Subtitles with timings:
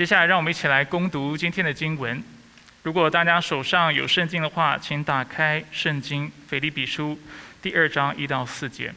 [0.00, 2.24] 接下来，让我们一起来攻读今天的经文。
[2.84, 7.12] 如果大家手上有圣经的话，请打开圣经《腓立比书》
[7.60, 8.94] 第二章一到四节。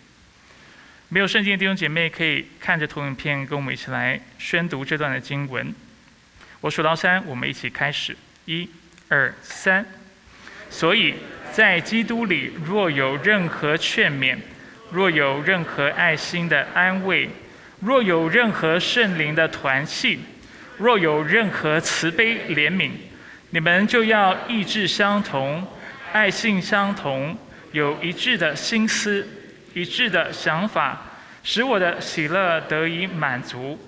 [1.09, 5.75] 没有圣经的弟兄姐妹，可以看着投影片，跟我们一起来宣读这段的经文。
[6.61, 8.15] 我数到三，我们一起开始。
[8.45, 8.69] 一、
[9.09, 9.85] 二、三。
[10.69, 11.15] 所以
[11.51, 14.37] 在基督里，若有任何劝勉，
[14.89, 17.29] 若有任何爱心的安慰，
[17.81, 20.21] 若有任何圣灵的团契，
[20.83, 22.91] 若有任何慈悲怜悯，
[23.51, 25.65] 你们就要意志相同，
[26.11, 27.37] 爱性相同，
[27.71, 29.25] 有一致的心思。
[29.73, 31.01] 一致的想法，
[31.41, 33.79] 使我的喜乐得以满足。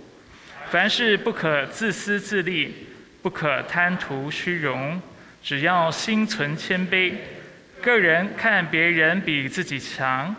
[0.72, 2.74] 凡事不可自私自利，
[3.22, 5.02] 不可贪图虚荣，
[5.44, 7.12] 只要心存谦卑。
[7.82, 10.34] 个人看别人比自己强，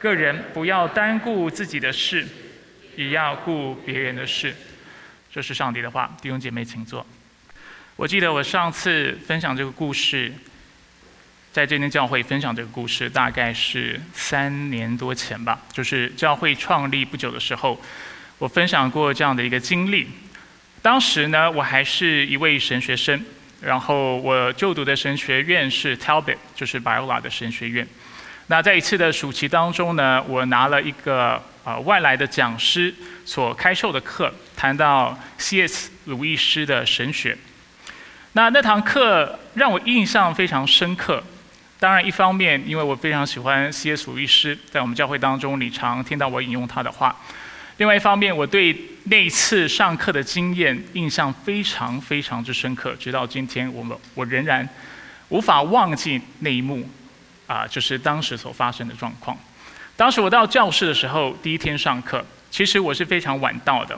[0.00, 2.26] 个人不要单顾自己的事，
[2.96, 4.52] 也要顾别人的事。
[5.32, 7.06] 这是上帝的话，弟兄姐妹请坐。
[7.96, 10.30] 我记得我上次分享这个故事。
[11.54, 15.58] 在这间教会分享这个故事，大概是三年多前吧。
[15.72, 17.80] 就是教会创立不久的时候，
[18.38, 20.08] 我分享过这样的一个经历。
[20.82, 23.22] 当时呢，我还是一位神学生，
[23.60, 27.86] 然后我就读的神学院是 Talbot，就是 Biola 的神学院。
[28.48, 35.90] 那在一次的暑期当中呢，我拿了一个呃外来的讲师所开授的课，谈到 C.S.
[36.06, 37.36] 鲁易斯的神学。
[38.32, 41.22] 那那堂课让我印象非常深刻。
[41.78, 44.08] 当然，一方面，因为我非常喜欢 C.S.
[44.10, 47.12] 鲁伊斯，在我们教会当中，你常听到我引用他的话；
[47.78, 54.68] 另外一方面，我对那一次上课的经验印象非常非常之深刻，直到今天，我们我仍然
[55.28, 56.88] 无法忘记那一幕，
[57.48, 59.36] 啊，就是当时所发生的状况。
[60.02, 63.96] 当时我到教室的时候，第一天上课，其实我是非常晚到的。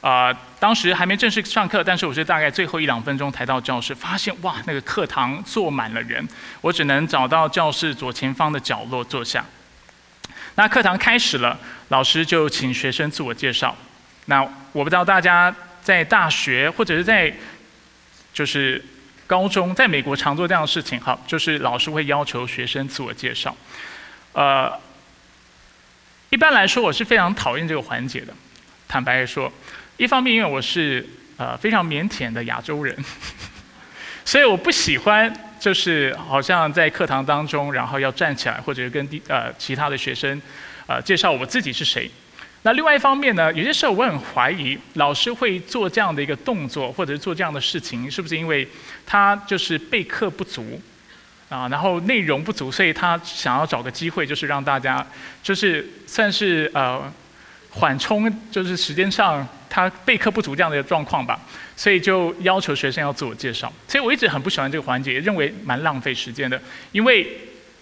[0.00, 6.24] 啊，当时还没正式上课，但是我是大概最后一两分钟才到教室，发现哇，那个课堂坐满了人，
[6.60, 9.44] 我只能找到教室左前方的角落坐下。
[10.54, 13.76] 那课堂开始了，老师就请学生自我介绍。
[14.26, 17.34] 那我不知道大家在大学或者是在
[18.32, 18.80] 就是
[19.26, 23.52] 高中，在美国常做这样的事情，哈，就是老师会要求学生自我介绍。
[24.34, 24.72] 呃，
[26.32, 28.32] 一般来说，我是非常讨厌这个环节的，
[28.88, 29.52] 坦白说。
[29.98, 31.06] 一方面，因为我是
[31.36, 32.96] 呃非常腼腆的亚洲人，
[34.24, 40.40] 所以我不喜欢就是好像在课堂当中，然后要站起来，或者跟第呃其他的学生
[40.86, 42.10] 呃介绍我自己是谁。
[42.62, 48.66] 那另外一方面呢，有些时候我很怀疑老师会做这样的一个动作，或者是做这样的事情，是不是因为
[49.04, 50.80] 他就是备课不足
[51.52, 55.06] 啊，然后内容不足，所以他想要找个机会，就是让大家
[55.42, 57.12] 就是算是呃。
[57.74, 61.40] 缓冲就是时间上他备课不足这样的一个状况吧，
[61.74, 63.72] 所以就要求学生要自我介绍。
[63.88, 66.60] 所以我一直很不喜欢这个环节，认为蛮浪费时间的。
[66.92, 67.26] 因为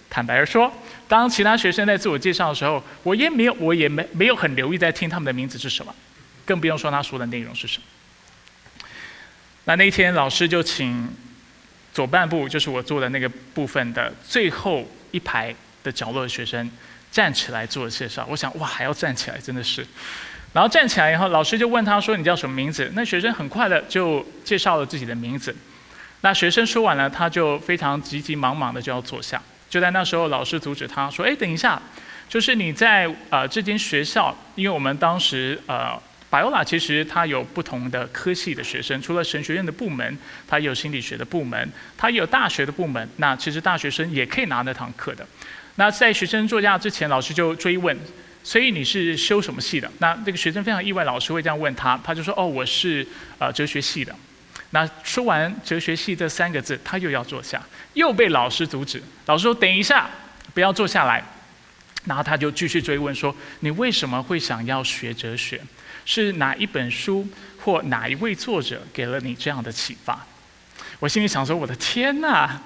[0.08, 0.72] 坦白说，
[1.08, 5.92] 当其他学生在自我介绍的时候，我也没有，我也没没有很留意在听他们的名字是什么，
[6.44, 7.84] 更不用说他说的内容是什么。
[9.64, 11.08] 那那天老师就请
[11.92, 16.70] 左半部，就是我坐的那个部分的最后一排的角落的学生。
[17.12, 19.84] 站起来做介绍，我想哇还要站起来，真的是。
[20.52, 25.52] 然后站起来以后，老师就问他说：“你叫什么名字？”那学生很快的就介绍了自己的名字。
[26.20, 29.42] 那学生说完了，他就非常急急忙忙的就要坐下。
[29.68, 31.82] 就在那时候，老师阻止他说：“哎，等一下，
[32.28, 41.68] 就是你在呃这间学校，因为我们当时呃百欧拉其实它有不同的科系的学生，除了神学院的部门，它有心理学的部门，
[41.98, 43.08] 它也有大学的部门。
[43.16, 45.26] 那其实大学生也可以拿那堂课的。”
[45.76, 47.98] 那在学生坐下之前，老师就追问
[48.44, 53.06] ：“所以你是修什么系的？”那这个学生非常意外，老师会这样问他，他就说：“哦，我是
[53.38, 54.14] 呃哲学系的。”
[54.70, 57.60] 那说完“哲学系”这三个字，他又要坐下，
[57.94, 59.02] 又被老师阻止。
[59.26, 60.08] 老师说：“等一下，
[60.54, 61.24] 不要坐下来。”
[62.06, 65.60] 然后他就继续追问说：“你为什么会想要学哲学？
[66.04, 67.26] 是哪一本书
[67.62, 70.26] 或哪一位作者给了你这样的启发？”
[70.98, 72.60] 我心里想说：“我的天哪！”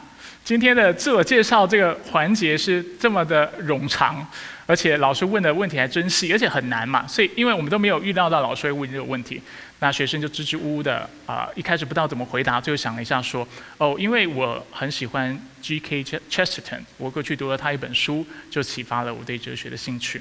[0.44, 4.26] 今天的自我介绍这个环节是这么的冗长，
[4.66, 7.06] 而且老师问的问题还真细，而且很难嘛。
[7.06, 9.40] 所以，因为我们都没有预料到老师会问这个问题，
[9.78, 13.48] 那学生就支支吾吾的啊，一开始不知道怎么回答，最后想了一下说
[13.78, 16.04] ：“哦，因为我很喜欢 G.K.
[16.30, 20.20] Chesterton，我过去读了他一本书，就启发了我对哲学的兴趣。”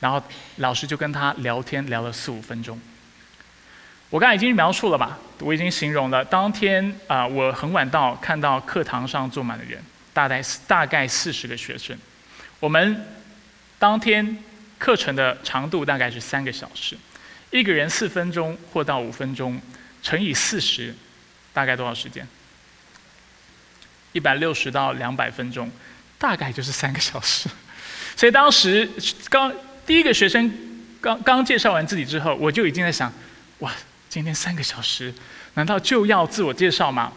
[0.00, 0.22] 然后
[0.56, 2.80] 老师就跟他聊天聊了四五分钟。
[4.10, 9.82] 我刚才已经描述了吧，我已经形容了当天啊，我很晚到，看到课堂上坐满了人，
[10.12, 11.98] 大概大概四十个学生。
[12.60, 13.04] 我们
[13.78, 14.38] 当天
[14.78, 16.96] 课程的长度大概是三个小时，
[17.50, 19.60] 一个人四分钟或到五分钟，
[20.02, 20.94] 乘以四十，
[21.52, 22.26] 大概多少时间？
[24.12, 25.70] 一百六十到两百分钟，
[26.16, 27.50] 大概就是三个小时。
[28.14, 28.88] 所以当时
[29.28, 29.52] 刚
[29.86, 30.52] 第一个学生
[31.00, 33.12] 刚刚介绍完自己之后，我就已经在想：
[33.60, 33.72] 哇，
[34.08, 35.14] 今天三个小时，
[35.54, 37.12] 难道就要自我介绍吗？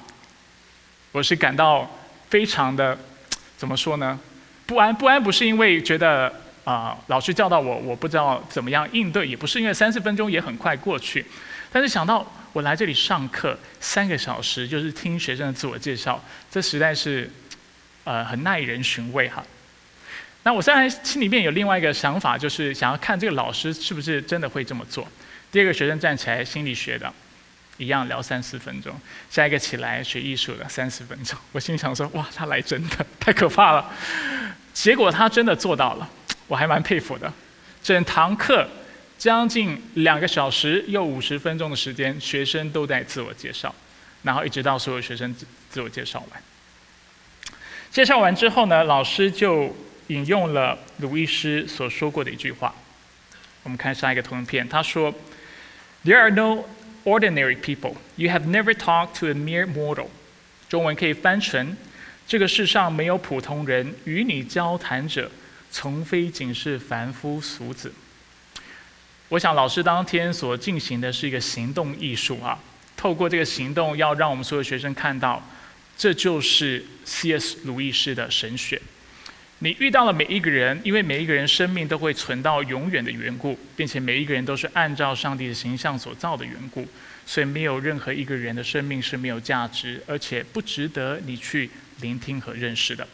[1.12, 1.90] 我是感到
[2.30, 2.96] 非常的
[3.58, 4.20] 怎么说呢？
[4.68, 6.32] 不安不安不是因为觉得
[6.64, 11.26] 啊老师教导我我不知道怎么样应对，也不是因为三四分钟也很快过去，
[11.72, 17.28] 但是想到我来这里上课三个小时，就是听学生的自我介绍，这实在是
[18.04, 19.44] 呃很耐人寻味哈。
[20.44, 25.06] 那我现在心里面有另外一个想法，就是想要看这个老师是不是真的会这么做。
[25.52, 27.12] 第二个学生站起来，心理学的，
[27.78, 28.94] 一样聊三四分钟；
[29.30, 31.38] 下一个起来学艺术的，三十分钟。
[31.52, 33.92] 我心里想说，哇，他来真的太可怕了。
[34.74, 36.10] 结果他真的做到了，
[36.48, 37.32] 我还蛮佩服的。
[37.84, 38.66] 整堂课
[39.18, 43.76] 将近两个小时又五十分钟的时间，学生都在自我介绍，
[44.24, 46.42] 然后一直到所有学生自自我介绍完。
[47.92, 49.76] 介绍完之后呢，老师就。
[50.10, 52.76] 引用了鲁伊斯所说过的一句话。
[53.64, 55.14] 我们看下一个投影片，他说
[56.04, 56.66] ：“There are no
[57.04, 57.96] ordinary people.
[58.16, 60.08] You have never talked to a mere mortal.”
[60.68, 61.76] 中文可以翻成
[62.28, 65.30] ：“这个世上没有普通人，与你交谈者，
[65.72, 67.94] 从非仅是凡夫俗子。”
[69.30, 72.58] 我想老师当天所进行的是一个行动艺术啊，
[72.98, 75.44] 透过这个行动，要让我们所有学生看到，
[75.96, 77.58] 这就是 C.S.
[77.66, 78.82] 鲁易斯的神学。
[79.62, 86.88] 你遇到了每一个人，因为每一个人生命都会存到永远的缘故，并且每一个人都是按照上帝的形象所造的缘故，
[87.26, 91.70] 所以没有任何一个人的生命是没有价值，而且不值得你去
[92.00, 93.06] 聆听和认识的。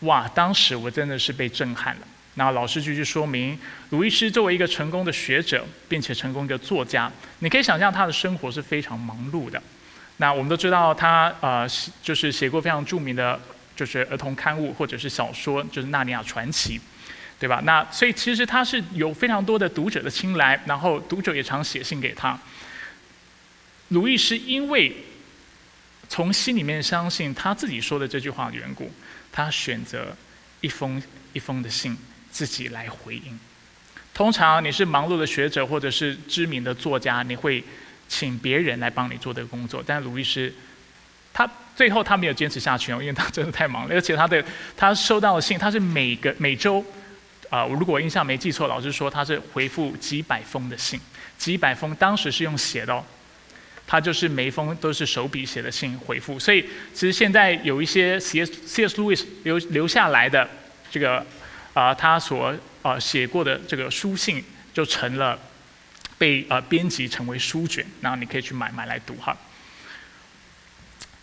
[0.00, 0.26] 哇！
[0.28, 2.08] 当时我真的是被震撼了。
[2.36, 3.58] 那老师继续说明，
[3.90, 9.62] 鲁伊斯作为一个成功的学者，并且成功的作家，你可以想象他的生活是非常忙碌的。
[10.16, 11.68] 那我们都知道他呃，
[12.02, 13.38] 就是写过非常著名的。
[13.78, 16.76] 就是儿童刊物或者是小说，就是《纳尼亚传奇》，
[17.38, 17.62] 对吧？
[17.64, 22.36] 那所以其实他是有非常多的读者的青睐，然后读者也常写信给他。
[23.90, 24.96] 鲁易是因为
[26.08, 28.90] 从心里面相信他自己说的这句话的缘故，
[29.30, 30.16] 他选择
[30.60, 31.00] 一封
[31.32, 31.96] 一封的信
[32.32, 33.38] 自己来回应。
[34.12, 37.62] 通常你是忙碌的学者或者是知名的作家，你会
[38.08, 40.52] 请别人来帮你做这个工作，但鲁易是。
[41.30, 41.48] 他
[41.78, 44.44] 最后他没有坚持下去哦，因为他真的太忙了，而且他的
[44.76, 46.84] 他收到的信，他是每个每周，
[47.50, 51.00] 啊，如果我印象没记错，老师说他是回复几百封的信，
[51.38, 53.04] 几百封，当时是用写的，哦，
[53.86, 58.52] 他就是每一封都是手笔写的信回复，所以其实现在有一些 C.S.
[58.66, 59.00] C.S.
[59.00, 60.48] Lewis 留留下来的
[60.90, 61.24] 这个
[61.74, 62.52] 啊，他所
[62.82, 64.42] 啊写过的这个书信，
[64.74, 65.38] 就成了
[66.18, 69.36] 被啊编辑成为书卷，然后你可以去买买来读哈。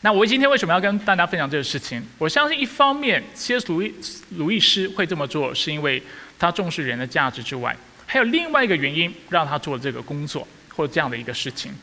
[0.05, 1.99] 那我今天为什么要跟大家分享这个事情？
[2.19, 3.65] 我相信一方面，C.S.
[3.69, 3.91] 鲁伊
[4.37, 5.99] 鲁易斯会这么做，是因为
[6.37, 7.75] 他重视人的价值之外，
[8.05, 11.73] 还有另外一个原因让他做这个工作或这样的一个事情。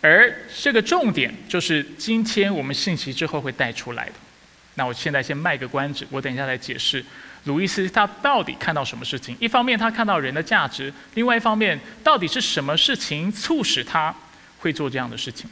[0.00, 0.32] 而
[0.62, 4.12] 这个重点就是今天我们信息之后会带出来的。
[4.76, 7.04] 那我现在先卖个关子，我等一下来解释
[7.46, 9.36] 鲁伊斯他到底看到什么事情。
[9.40, 14.14] 一方面他看到人的价值，另外一方面到底是什么事情促使他
[14.60, 15.50] 会做这样的事情？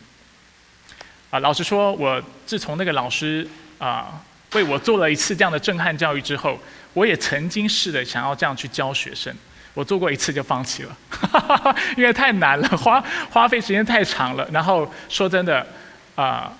[1.30, 4.18] 啊，老实说，我自从那个老师啊
[4.54, 6.58] 为我做了一次这样的震撼教育之后，
[6.94, 9.34] 我也曾经试着想要这样去教学生。
[9.74, 10.96] 我做过一次就放弃了，
[11.98, 14.48] 因为太难了，花花费时间太长了。
[14.50, 15.64] 然后说真的，
[16.14, 16.50] 啊，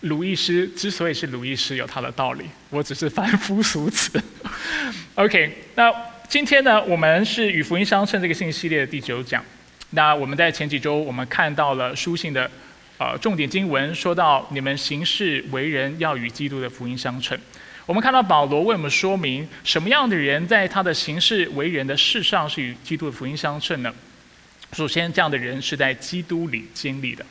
[0.00, 4.20] 鲁易斯之所以是鲁易斯，有他的道理，我只是凡夫俗子。
[5.14, 5.90] OK，那
[6.28, 9.42] 今天呢，我们是与福音相称这个信系列的第九讲。
[9.90, 12.50] 那我们在前几周我们看到了书信的。
[12.98, 17.38] 呃，重点经文说到，你们行事为人要与基督的福音相称。
[17.84, 23.94] 我们看到保罗为我们说明，什么样的人在他的行事为人的事上是与基督的福音相称呢？
[24.72, 27.24] 首先，这样的人是在基督里经历的。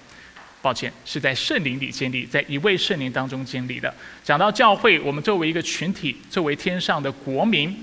[0.62, 3.94] 抱歉，是在圣灵里经历，在一位圣灵当中经历的。
[4.24, 7.76] 讲到教会，我们作为一个群体，作为天上的国民，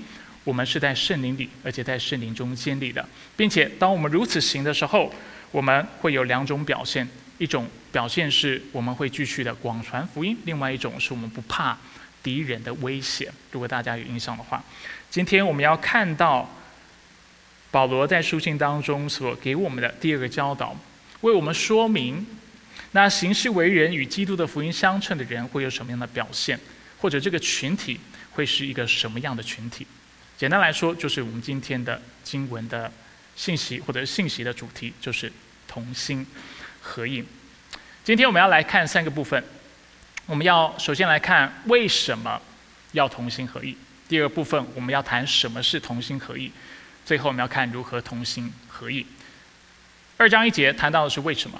[0.45, 5.13] 我们是在圣灵里，而且在圣灵中经历的，并且当我们如此行的时候，
[5.51, 7.07] 我们会有两种表现。
[7.43, 11.77] 一种表现是我们会继续的广传福音，另外一种是我们不怕
[12.23, 13.29] 敌人的威胁。
[13.51, 14.63] 如果大家有印象的话，
[15.09, 16.49] 今天我们要看到
[17.69, 20.73] 保罗在书信当中所给我们的第二个教导，
[21.19, 22.25] 为我们说明
[22.93, 26.57] 那行事为人与基督的福音相称的人会有什么样的表现，
[27.01, 27.99] 或者这个群体
[28.31, 29.85] 会是一个什么样的群体。
[30.37, 32.89] 简单来说，就是我们今天的经文的
[33.35, 35.29] 信息或者信息的主题，就是
[35.67, 36.25] 同心。
[36.83, 37.25] 合影。
[38.03, 39.41] 今天我们要来看三个部分，
[40.25, 42.39] 我们要首先来看为什么
[42.91, 43.75] 要同心合意。
[44.09, 46.51] 第二部分我们要谈什么是同心合意，
[47.05, 49.07] 最后我们要看如何同心合意。
[50.17, 51.59] 二章一节谈到的是为什么，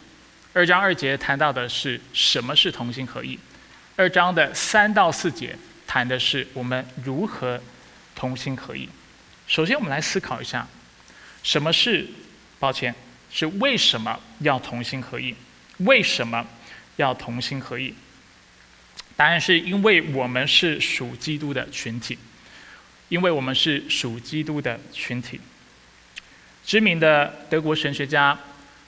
[0.51, 3.39] 二章二节谈到的是什么是同心合意，
[3.95, 7.59] 二章的三到四节谈的是我们如何
[8.13, 8.87] 同心合意。
[9.47, 10.67] 首先我们来思考一下，
[11.41, 12.05] 什么是？
[12.59, 12.93] 抱歉，
[13.33, 15.33] 是为什么要同心合意？
[15.79, 16.45] 为什么
[16.97, 17.93] 要同心合意？
[19.15, 22.17] 答案是因为我们是属基督的群体，
[23.09, 25.41] 因为我们是属基督的群体。
[26.63, 28.37] 知名的德国神学家，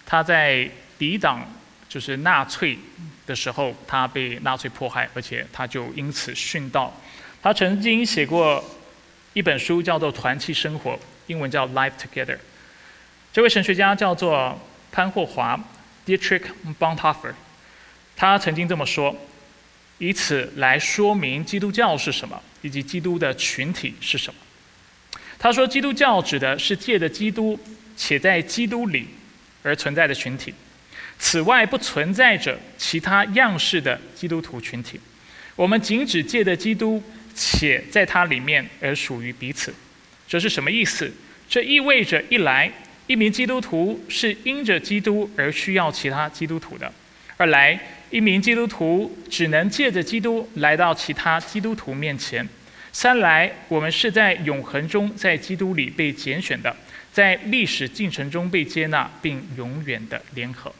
[0.05, 1.51] 他在抵挡
[1.89, 2.77] 就是纳粹
[3.25, 6.95] 的时候，他被纳粹迫害，而且他就因此殉道。
[7.41, 8.63] 他曾经写过
[9.33, 10.93] 一本书，叫做《团契生活》，
[11.27, 12.35] 英文叫《Life Together》。
[13.35, 14.57] 这位神学家叫做
[14.93, 15.59] 潘霍华
[16.05, 16.43] （Dietrich
[16.79, 17.33] Bonhoeffer），
[18.15, 19.13] 他曾经这么说，
[19.97, 24.39] 以此来说明基督教是什么，以及基督的群体是什么。
[25.37, 27.59] 他说，基督教指的是借着基督
[27.97, 29.09] 且在基督里
[29.63, 30.53] 而存在的群体，
[31.19, 34.97] 此外不存在着其他样式的基督徒群体。
[35.57, 37.03] 我们仅只借着基督
[37.35, 39.75] 且在它里面而属于彼此。
[40.25, 41.11] 这是什么意思？
[41.49, 42.71] 这意味着一来。
[43.07, 46.87] 一名基督徒是因着基督而需要其他基督徒的；
[47.37, 52.43] 二来，一名基督徒只能借着基督来到其他基督徒面前；
[52.91, 56.75] 三来，我们是在永恒中在基督里被拣选的，
[57.11, 60.73] 在历史进程中被接纳并永远的联合。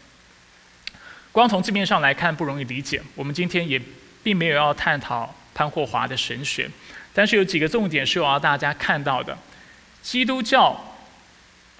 [1.32, 3.79] 光从字面上来看不容易理解，我们今天也
[4.24, 6.67] 并没有要探讨潘霍华的神学，
[7.13, 9.38] 但是有几个重点是我要大家看到的：
[10.01, 10.91] 基督教。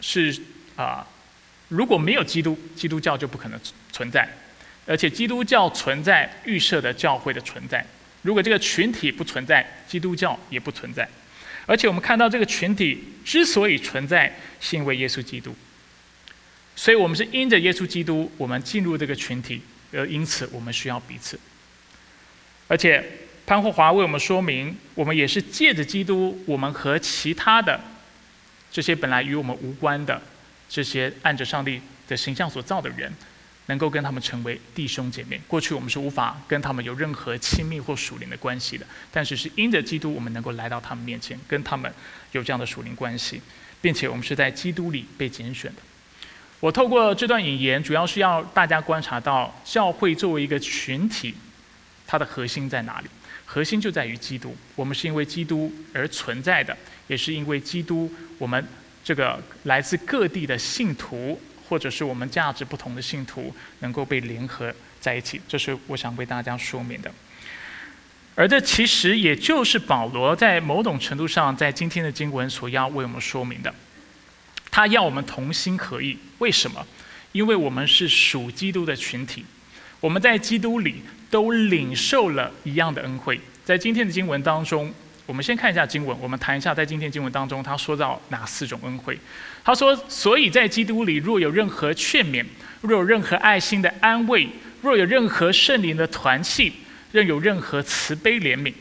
[0.08, 0.40] 是
[0.76, 1.04] 啊，
[1.70, 3.60] 如果没有基督，基督教就不可能
[3.92, 4.30] 存在。
[4.86, 7.84] 而且基督教存在预设的教会的存在。
[8.22, 11.10] 如果这个群体不存在，基督教也不存在。
[11.66, 15.56] 而且我们看到这个群体之所以存在，是因为耶稣基督。
[16.76, 19.60] 所以我们是因着耶稣基督，我们进入这个群体，
[19.92, 21.40] 而因此我们需要彼此。
[22.68, 23.04] 而且
[23.48, 27.82] 潘霍华为我们说明，我们也是借着基督，我们和其他的。
[28.76, 30.22] 这些本来与我们无关的，
[30.68, 33.10] 这些按着上帝的形象所造的人，
[33.68, 35.40] 能够跟他们成为弟兄姐妹。
[35.48, 41.90] 过去我们是无法跟他们有任何亲密或属灵的关系的，但是是因着基督，我们能够来到他们面前，跟他们
[42.34, 43.42] 有这样的属灵关系，
[43.80, 45.78] 并且我们是在基督里被拣选的。
[46.60, 51.34] 我透过这段引言，主要是要大家观察到教会作为一个群体，
[52.06, 53.08] 它的核心在哪里？
[53.46, 54.54] 核心就在于基督。
[54.76, 56.76] 我们是因为基督而存在的。
[57.08, 58.68] 也是因为基督，我们
[59.04, 67.12] 这个来自各地的信徒，或者是我们价值不同的信徒，能够被联合在一起，这是我想为大家说明的。
[68.36, 73.74] 而这其实也就是保罗在某种程度上在今天的经文所要为我们说明的。
[74.70, 76.86] 他要我们同心合意，为什么？
[77.32, 79.46] 因为我们是属基督的群体，
[80.02, 83.40] 我们在基督里都领受了一样的恩惠。
[83.64, 84.94] 在今天的经文当中。
[85.26, 89.18] 我们先看一下经文，我们谈一下在今天经文当中，他说到哪四种恩惠？
[89.64, 92.46] 他说：“所以在基督里，若有任何劝勉，
[92.82, 94.48] 若有任何爱心的安慰，
[94.82, 96.72] 若有任何圣灵的团契，
[97.12, 98.72] 任有任何慈悲怜悯。”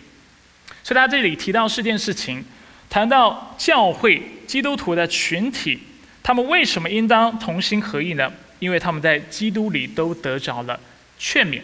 [0.85, 2.45] 所以他这里提到四件事情，
[2.91, 5.81] 谈到教会基督徒的群体，
[6.23, 8.31] 他们为什么应当同心合意呢？
[8.59, 10.79] 因为他们在基督里都得着了
[11.19, 11.63] 劝勉，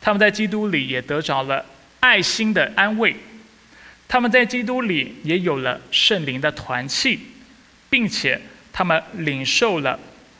[0.00, 1.66] 他们在基督里也得着了
[1.98, 3.16] 爱心的安慰。
[4.06, 7.18] 他们在基督里也有了圣灵的团契，
[7.90, 8.40] 并且
[8.72, 9.98] 他们领受了，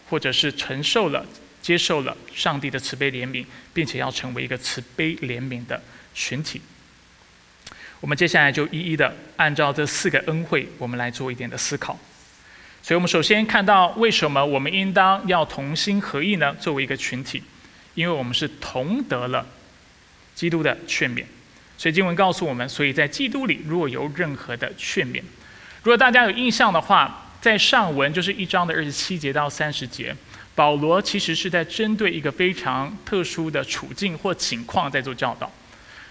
[0.09, 1.27] 或者是承受了、
[1.61, 5.83] 接受了上帝的慈悲怜悯，并且要成为一个慈悲怜悯的
[6.15, 6.61] 群体。
[8.01, 11.99] 我们接下来就一一的按照这四个恩惠，我们来做一点的思考。
[12.83, 16.55] 所以，我们首先看到为什么我们应当要同心合意呢？
[16.61, 17.43] 作为一个群体，
[17.95, 19.47] 因为我们是同得了
[20.35, 21.25] 基督的劝勉。
[21.77, 25.21] 所以经文告诉我们，所以在基督里若有任何的劝勉，
[25.83, 30.15] 如果大家有印象的话，在上文就是一章的二十七节到三十节，
[30.55, 35.51] 保罗其实是在针对一个非常特殊的处境或情况在做教导。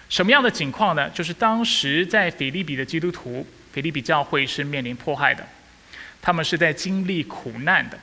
[0.08, 1.08] 什么样的情况呢？
[1.10, 5.44] 就是当时在腓利比的基督徒，腓利比教会是面临迫害的，
[6.20, 7.98] 他们是在经历苦难的。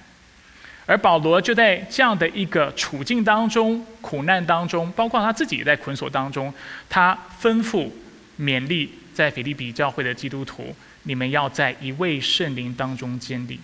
[0.85, 6.53] 而保罗就在这样的一个处境当中、苦难当中，包括他自己也在捆锁当中，
[6.89, 7.89] 他吩咐
[8.39, 13.59] 勉励在腓立比教会的基督徒：你们要在一位圣灵当中坚立。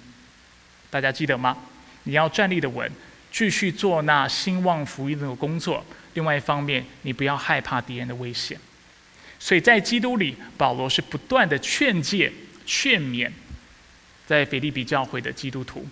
[0.89, 1.57] 大家记得吗？
[2.03, 2.89] 你要站立的稳，
[3.31, 5.83] 继续做那兴旺福音的工作；
[6.13, 8.57] 另外一方面，你不要害怕敌人的危险。
[9.39, 12.31] 所以在基督里，保罗是不断的劝诫、
[12.65, 13.29] 劝勉
[14.25, 15.86] 在腓立比教会的基督徒。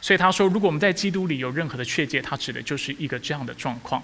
[0.00, 4.02] 所以他说，如果我们在基督里有任何的确切，他指的就是一个这样的状况。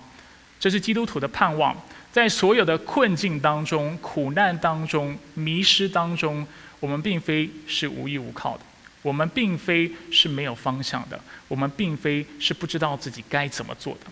[0.59, 1.77] 这是基督徒的盼望，
[2.11, 6.47] 在所有的困境当中、苦难当中、迷失当中，
[6.81, 8.65] 我们并非是无依无靠的，
[9.03, 14.11] 我们并非是没有方向的，我们并非是不知道自己该怎么做的。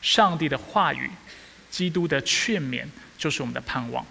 [0.00, 1.10] 上帝的话语、
[1.70, 2.86] 基督的劝勉，
[3.18, 4.04] 就是我们的盼望。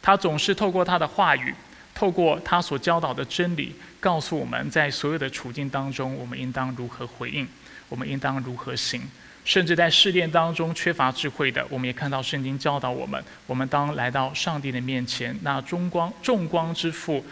[0.00, 1.54] 他总是透过他的话语，
[1.94, 7.46] 透过他所教导的真理，告诉我们在所有的处境当中，我们应当如何回应，
[7.88, 9.02] 我们应当如何行。
[9.44, 17.24] 甚至在试炼当中缺乏智慧的，我们也看到圣经教导我们：我们当来到上帝的面前，那中光众光之父，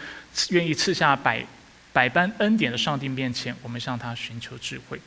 [0.49, 1.41] 愿意赐下百
[1.93, 4.99] 百般恩典的上帝面前，我们向他寻求智慧。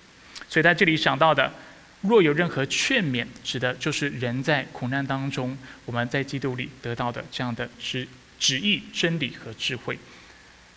[0.48, 1.52] 所以在这里想到的，
[2.00, 8.08] 若有任何劝勉，指的就是人在苦难当中，我们在基督里得到的这样的旨
[8.44, 9.98] 旨意、真理和智慧。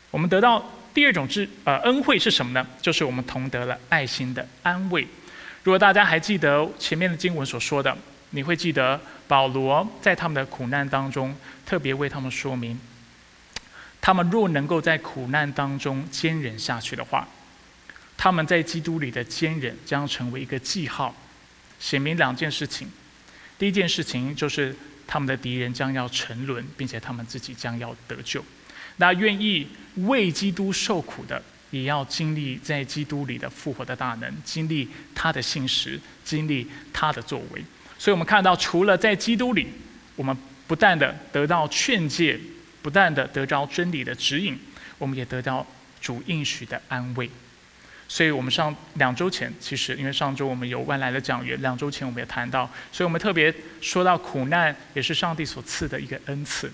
[0.10, 2.66] 我们得到第二种智呃恩惠是什么呢？
[2.82, 5.06] 就是我们同得了爱心的安慰。
[5.64, 7.98] 如果大家还记得前面的经文所说的，
[8.30, 8.98] 你会记得
[9.28, 12.80] 保罗在他们的苦难当中，特别为他们说明：
[14.00, 17.28] 他们若能够在苦难当中坚忍下去的话，
[18.16, 21.14] 他们在基督里的坚忍将成为一个记号，
[21.82, 22.90] 写明两件事情。
[23.60, 24.74] 第一件事情就是
[25.08, 28.44] 他们的敌人将要沉沦，并且他们自己将要得救。
[28.98, 31.42] 那愿意为基督受苦的。
[31.70, 37.62] 也要经历在基督里的复活的大能，经历他的信实，经历他的作为。
[38.00, 39.68] 所以，我们看到，除了在基督里，
[40.16, 40.36] 我们
[40.66, 42.40] 不断的得到劝诫，
[42.82, 44.58] 不断的得到真理的指引，
[44.98, 45.68] 我们也得到
[46.00, 47.30] 主应许的安慰。
[48.08, 56.72] 所以我们上两周前，其实因为上周我们有外来的讲员，两周前我们也谈到，所以我们特别说到苦难也是上帝所赐的一个恩赐。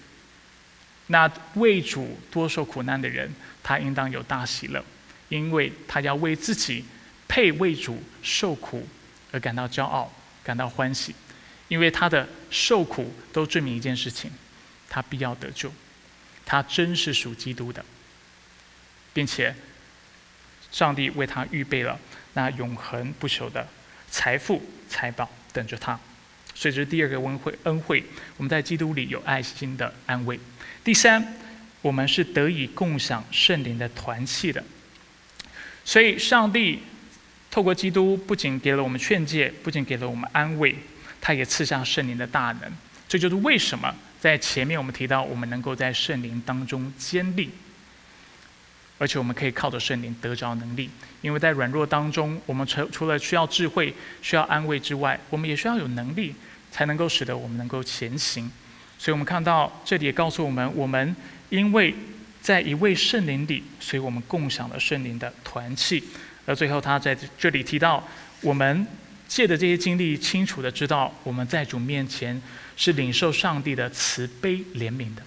[1.07, 4.83] 那为主多受苦难的人，他应当有大喜乐，
[5.29, 6.85] 因为他要为自己
[7.27, 8.87] 配为主受苦
[9.31, 11.15] 而感到骄傲，感到欢喜，
[11.67, 14.31] 因为他的受苦都证明一件事情：
[14.87, 15.73] 他必要得救，
[16.45, 17.83] 他真是属基督的，
[19.11, 19.53] 并且
[20.73, 21.97] 上帝为他预备了
[22.33, 23.65] 那永恒不朽的
[24.09, 25.97] 财富财宝等着他。
[26.53, 28.03] 所以这是第二个恩惠，恩惠
[28.37, 30.39] 我们在基督里有爱心的安慰。
[30.83, 31.35] 第三，
[31.81, 34.63] 我们是得以共享圣灵的团契的。
[35.85, 36.79] 所以，上帝
[37.49, 40.75] 透过基督，不仅给了我们劝诫，不仅给了我们安慰，
[41.19, 42.71] 他也赐下圣灵的大能。
[43.07, 47.51] 这就是为什么在前面我们提到，我们能够在圣灵当中坚定，
[49.03, 50.89] 而且我们可以靠着圣灵得着能力。
[51.21, 56.33] 因为在软弱当中，我们除除了需要智慧、需要安慰之外，我们也需要有能力，
[56.71, 58.49] 才能够使得我们能够前行。
[58.97, 61.13] 所以我们看到这里也告诉我们，我们
[61.49, 61.93] 因为
[62.41, 66.01] 在一位圣灵里，所以我们共享了圣灵的团契。
[66.45, 68.01] 而最后他在这里提到，
[68.39, 68.87] 我们
[69.27, 72.41] 借的这些经历，清楚的知道我们在主面前
[72.77, 75.21] 是领受上帝的慈悲怜悯的。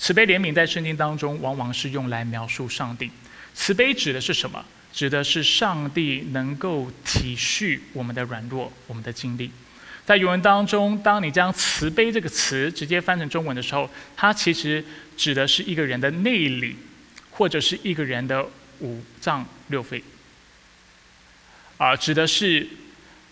[0.00, 3.10] 慈悲怜悯在圣经当中往往是用来描述上帝。
[3.52, 4.64] 慈悲指的是什么？
[4.94, 9.50] 指的是上帝能够体恤我们的软弱，我们的经历。
[10.06, 14.82] 在原文当中，当你将“慈悲”这个词直接翻成中文的时候，它其实
[15.18, 16.76] 指的是一个人的内里，
[17.30, 18.42] 或者是一个人的
[18.78, 20.02] 五脏六腑，
[21.76, 22.66] 啊，指的是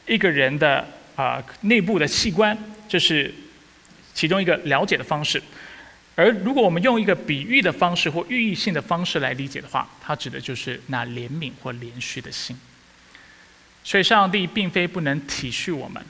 [0.07, 3.35] 一个人的啊内部的器官，这是
[4.13, 5.43] 其中一个了解的方式。
[6.19, 12.59] 而如果我们用一个比喻的方式或寓意性的方式来理解的话，它指的就是那怜悯或连续的心。
[13.85, 16.05] 所以，上帝并非不能体恤我们。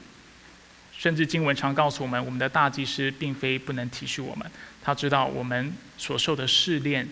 [0.96, 4.50] 甚至经文常告诉我们，我们的大祭司并非不能体恤我们，
[4.82, 7.06] 他知道我们所受的试炼，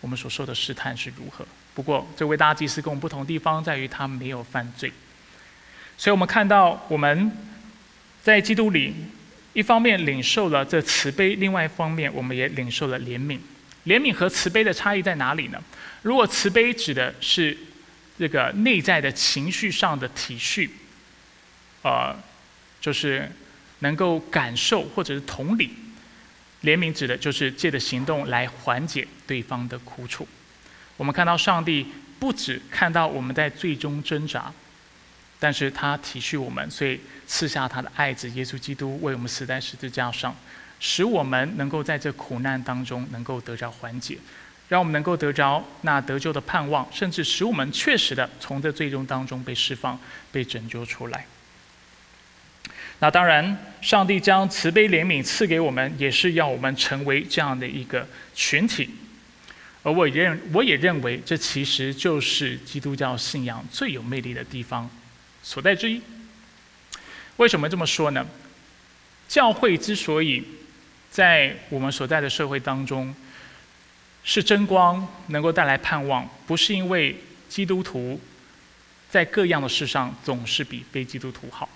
[0.00, 1.46] 我们所受的试探是如何。
[1.74, 4.92] 不过，这位大祭司跟我们不同的地方在于，他没有犯罪。
[5.96, 7.30] 所以我们看到我们
[8.20, 8.92] 在基督里，
[9.52, 13.38] 一方面领受了这慈悲，另外一方面我们也领受了怜悯。
[13.86, 15.62] 怜悯和慈悲的差异在哪里呢？
[16.02, 17.56] 如果慈悲指的是
[18.18, 20.68] 这个内在的情绪上的体恤，
[21.82, 22.16] 呃。
[22.82, 23.30] 就是
[23.78, 25.70] 能够感受或者是同理，
[26.64, 30.26] 怜悯指的就是借着行动来缓解对方的苦楚。
[30.96, 31.86] 我们看到上帝
[32.18, 34.52] 不止看到我们在最终挣扎，
[35.42, 40.32] 但是他体恤我们，所以赐下他的爱子耶稣基督为我们死在十字架上，
[40.78, 44.16] 使我们能够在这苦难当中能够得着缓解，
[44.68, 49.98] 让我们能够得着那得救的盼望，甚至使我们确实的从这最终当中被释放、
[50.30, 51.26] 被拯救出来。
[53.00, 58.90] 那当然，上帝将慈悲怜悯赐给我们，也是要我们成为这样的一个群体。
[59.82, 64.88] 而我认，我也认为，这其实就是基督教信仰最有魅力的地方
[65.42, 66.00] 所在之一。
[67.36, 68.26] 为什么这么说呢？
[69.28, 70.44] 教会之所以
[71.10, 73.14] 在我们所在的社会当中
[74.24, 77.16] 是真光，能够带来盼望，不是因为
[77.48, 78.20] 基督徒
[79.10, 81.68] 在各样的事上总是比非基督徒好。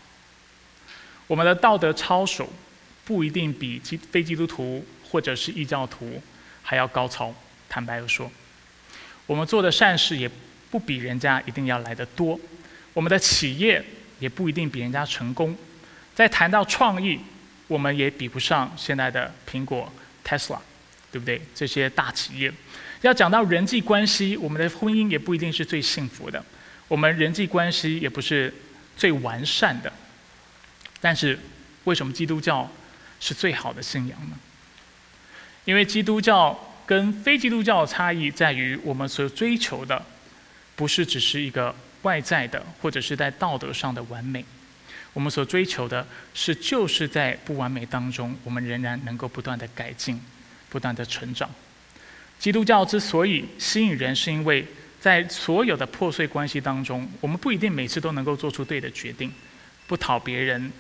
[1.27, 2.53] 我们的道德操守
[3.05, 6.23] 不一定比基非基督徒或者是异教徒
[6.63, 7.35] 还要高超。
[7.69, 8.31] 坦白的说，
[9.27, 10.31] 我们做的善事也
[10.71, 12.39] 不比人家一定要来的多。
[12.97, 13.85] 我们的企业
[14.21, 15.55] 也不一定比人家成功。
[16.15, 17.21] 在谈到创意，
[17.69, 19.93] 我们也比不上现在的苹果、
[20.25, 20.59] Tesla，
[21.13, 21.39] 对不对？
[21.55, 22.51] 这些大企业。
[23.03, 26.43] 要讲到人际关系，我们的婚姻也不一定是最幸福的。
[26.89, 28.55] 我们人际关系也不是
[28.97, 29.93] 最完善的。
[30.99, 31.39] 但是，
[31.85, 32.73] 为什么基督教
[33.21, 34.39] 是最好的信仰呢？
[35.67, 36.73] 因为基督教。
[36.87, 40.01] 跟非基督教的差异在于，我们所追求的
[40.77, 41.75] 不是只是一个
[42.07, 44.45] 外在的，或者是在道德上的完美。
[45.13, 50.21] 我们所追求的是，就是在不完美当中，我们仍然能够不断的改进，
[50.71, 51.51] 不断的成长。
[52.39, 54.65] 基督教之所以吸引人，是因为
[55.01, 59.33] 在所有的破碎关系当中，我们不一定每次都能够做出对的决定，
[59.87, 60.71] 不讨别人。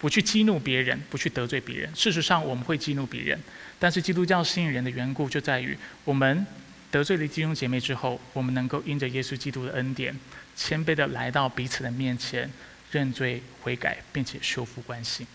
[0.00, 1.90] 不去激怒别人，不去得罪别人。
[1.94, 3.38] 事实上，我们会激怒别人，
[3.78, 6.46] 但是基督教吸引人的缘故就在于，我们
[6.90, 10.18] 得罪了弟兄姐妹之后，我们能够因着耶稣基督的恩典，
[10.62, 12.50] 谦卑的来到彼此的面前，
[12.90, 15.26] 认罪悔改，并且修复关系。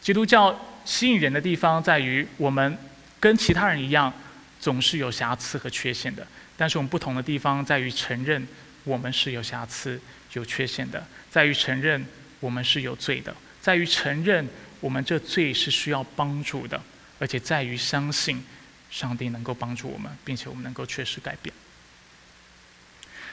[0.00, 2.78] 基督教吸引人的地方在于，我们
[3.20, 4.10] 跟其他人一样，
[4.58, 6.26] 总是有瑕疵和缺陷的，
[6.56, 8.48] 但是我们不同的地方在于承认
[8.84, 10.00] 我们是有瑕疵、
[10.32, 12.06] 有缺陷的，在于承认。
[12.42, 14.44] 我们是有罪的，在于承认
[14.80, 16.82] 我们这罪是需要帮助的，
[17.20, 18.44] 而且在于相信
[18.90, 21.54] 上帝能够帮助我们，并且我们能够确实改变。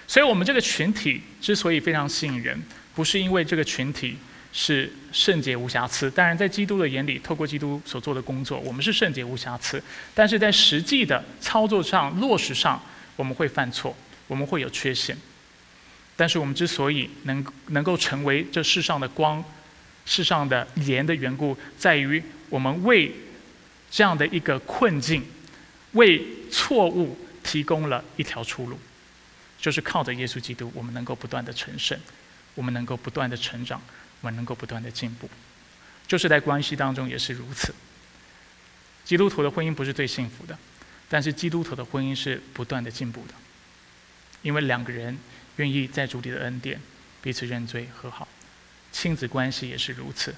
[0.10, 2.60] 所以，我们这个群体之所以非常吸引人，
[2.96, 4.18] 不是因为这个群体
[4.52, 6.10] 是圣洁无瑕疵。
[6.10, 9.80] 当然，在基督的眼里，透过基督所做的工作，我们是圣洁无瑕疵。
[10.16, 12.82] 但是在实际的操作上、落实上，
[13.16, 13.96] 我们会犯错，
[14.26, 15.16] 我们会有缺陷。
[16.16, 19.46] 但是我们之所以能能够成为这世上的光、
[20.08, 22.20] 世上的盐的缘故，在于
[22.50, 23.12] 我们为
[23.92, 25.24] 这样的一个困境、
[25.92, 28.80] 为错误提供了一条出路，
[29.60, 32.00] 就是靠着耶稣基督，我们能够不断的成圣，
[32.56, 33.82] 我们能够不断的成长，
[34.22, 35.30] 我们能够不断的进步。
[36.08, 37.74] 就是在关系当中也是如此。
[39.06, 40.58] 基督徒的婚姻不是最幸福的，
[41.08, 43.34] 但是基督徒的婚姻是不断的进步的，
[44.42, 45.18] 因为两个人。
[45.56, 46.80] 愿意在主里的恩典
[47.22, 48.26] 彼此认罪和好，
[48.94, 50.34] 亲子关系也是如此。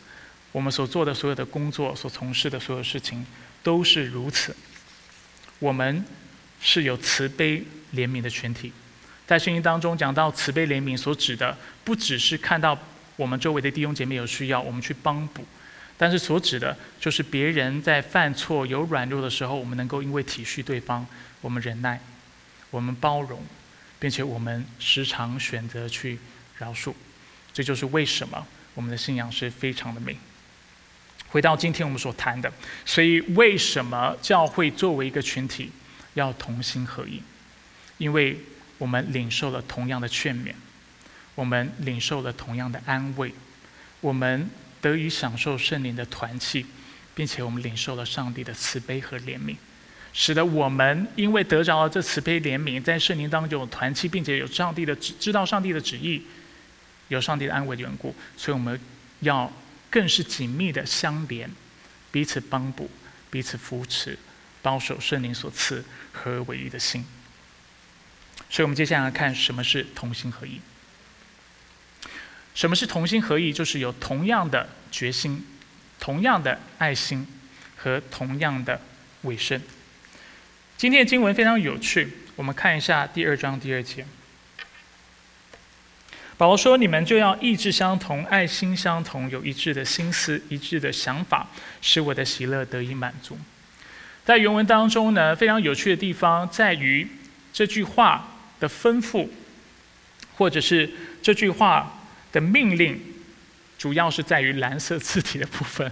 [0.51, 3.23] 我们所做的所有的工作，所从事的所有事情
[3.61, 4.55] 都是如此。
[5.59, 6.03] 我们
[6.59, 8.73] 是有慈悲怜悯的群体，
[9.31, 12.77] 在圣经当中讲到慈悲怜悯所指的，不只是看到
[13.15, 15.45] 我们周围的弟兄姐妹有需要，我们去帮补，
[15.95, 21.07] 但是所指的就是别人在犯错有软弱的时候，我们能够因为体恤对方，
[21.39, 22.01] 我们忍耐，
[22.71, 23.41] 我们包容。
[24.01, 26.17] 并且我们时常选择去
[26.57, 26.93] 饶恕，
[27.53, 30.17] 这就是为什么我们的信仰是非常的美。
[31.29, 32.51] 回到今天我们所谈的，
[32.83, 35.71] 所以为什么教会作为一个群体
[36.15, 37.21] 要同心合意？
[37.97, 38.37] 因为
[38.81, 40.55] 我们领受了同样的劝勉，
[41.35, 43.31] 我们领受了同样的安慰，
[43.99, 44.49] 我们
[44.81, 46.65] 得以享受圣灵的团契，
[47.13, 49.55] 并且我们领受了上帝的慈悲和怜悯。
[50.13, 56.23] 使得我们因为得着了这慈悲怜悯，在圣灵当中有团契，并且有上帝的知知道上帝的旨意，
[57.09, 58.81] 有上帝的安慰的缘故，所以我们
[59.19, 59.53] 要
[59.91, 61.47] 更是紧密的相连，
[62.11, 62.89] 彼此帮补，
[63.29, 64.17] 彼此扶持，
[64.63, 67.05] 保守圣灵所赐合而为一的心。
[68.51, 70.59] 所以我们接下来看什么是同心合意。
[72.53, 73.53] 什么是同心合意？
[73.53, 75.47] 就是有同样的决心、
[76.01, 77.25] 同样的爱心
[77.77, 78.81] 和同样的
[79.21, 79.61] 委身。
[80.77, 84.05] 今天的经文非常有趣，我们看一下第二章第二节。
[86.37, 91.47] 保罗说：“你们就要意志相同，爱心相同，有一致的心思，一致的想法，
[91.81, 93.37] 使我的喜乐得以满足。”
[94.25, 97.07] 在原文当中呢，非常有趣的地方在于
[97.53, 98.27] 这句话
[98.61, 99.27] 的吩咐，
[100.35, 100.89] 或者是
[101.21, 102.97] 这句话的命令，
[103.77, 105.91] 主要是在于蓝色字体的部分。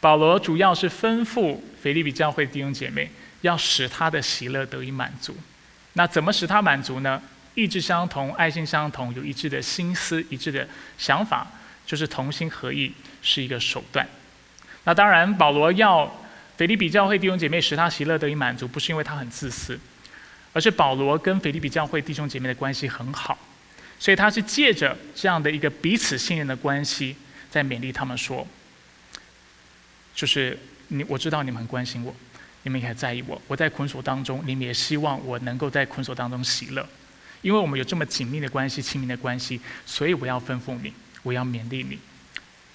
[0.00, 5.34] 保罗主要是吩咐腓利比教会弟兄姐妹，要使他的喜乐得以满足。
[5.94, 7.22] 那怎么使他满足呢？
[7.54, 11.46] 意志相同，爱心相同，有一致的心思，一致的想法，
[11.86, 14.06] 就是同心合意，是一个手段。
[14.84, 16.22] 那当然，保罗要
[16.58, 19.80] 腓利比教会弟兄姐妹使他喜乐得以满足，不是因为他很自私，
[20.56, 23.38] 而是保罗跟腓利比教会弟兄姐妹的关系很好，
[23.98, 27.14] 所以他是借着这样的一个彼此信任的关系，
[27.50, 28.48] 在勉励他们说，
[30.14, 32.16] 就是你我知道你们很关心我，
[32.62, 36.88] 你们也很在意我，我在捆锁当中，你们也希望我能够在捆锁当中喜乐。
[37.42, 40.90] 因为我们有这么紧密的关系、亲密的关系，所以我要吩咐你，
[41.22, 41.98] 我要勉励你，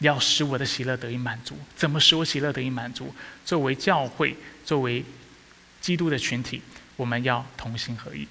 [0.01, 1.57] 要使我的喜乐得以满足。
[1.75, 3.11] 怎么使我喜乐得以满足？
[3.43, 5.03] 作为教会，作为
[5.81, 6.61] 基督的群体，
[7.01, 8.27] 我们要同心合意，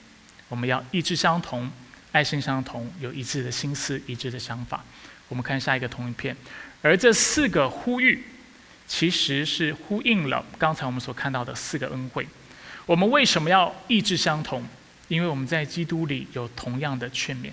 [0.48, 1.68] 我们要意志相同、
[2.12, 4.84] 爱心相同，有一致的心思、一致的想法。
[5.26, 6.36] 我们看下一个同一片，
[6.80, 8.22] 而这四个呼吁，
[8.86, 12.24] 其实是呼应了刚才我们所看到的四个恩惠。
[12.86, 14.64] 我们为什么要意志相同？
[15.08, 17.50] 因为我们在基督里有同样的劝勉，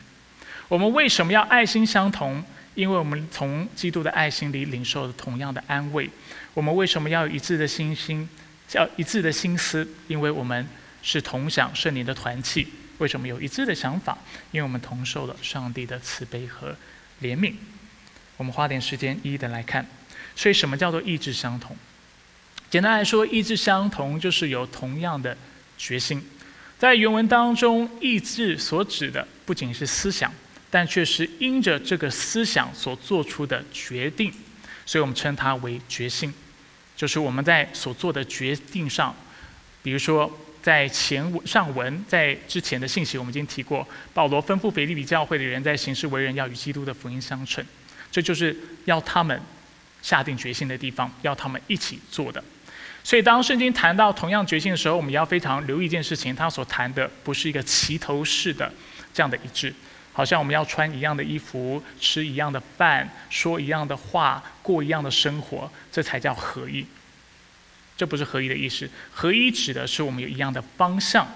[0.68, 2.46] 我们为什么要爱心相同？
[2.76, 6.08] 因为我们从基督的爱心里领受同样的安慰。
[6.54, 8.30] 我们为什么要有一致的心心，
[8.74, 9.88] 要一致的心思？
[10.08, 10.68] 因为我们
[11.02, 12.68] 是同享圣灵的团契。
[12.98, 14.18] 为什么有一致的想法？
[14.52, 16.76] 因为我们同受了上帝的慈悲和
[17.22, 17.54] 怜悯。
[18.38, 19.86] 我们花点时间一一的来看。
[20.36, 21.76] 所以，什么叫做意志相同？
[22.70, 25.36] 简单来说，意志相同就是有同样的
[25.78, 26.24] 决心。
[26.78, 30.32] 在原文当中，意志所指的不仅是思想，
[30.70, 34.32] 但却是因着这个思想所做出的决定，
[34.86, 36.32] 所以我们称它为决心。
[36.96, 39.16] 就是我们在所做的决定上，
[39.82, 40.32] 比如说
[40.62, 47.66] 在前上文，在之前的信息，我们已经提过，保罗吩咐腓利比教会的人在行事为人要与基督的福音相称，
[48.12, 49.40] 这就是要他们
[50.02, 52.44] 下定决心的地方，要他们一起做的。
[53.04, 58.70] 所以，当圣经谈到同样决心的时候，我们要非常留意一件事情：他所谈的不是一个齐头式的
[59.14, 59.74] 这样的一致，
[60.12, 66.86] 好像我们要穿一样的衣服、吃一样的饭、说一样的话、过一样的生活，这才叫合一。
[67.98, 68.90] 这不是合一的意思。
[69.12, 71.28] 合一指的是我们有一样的方向、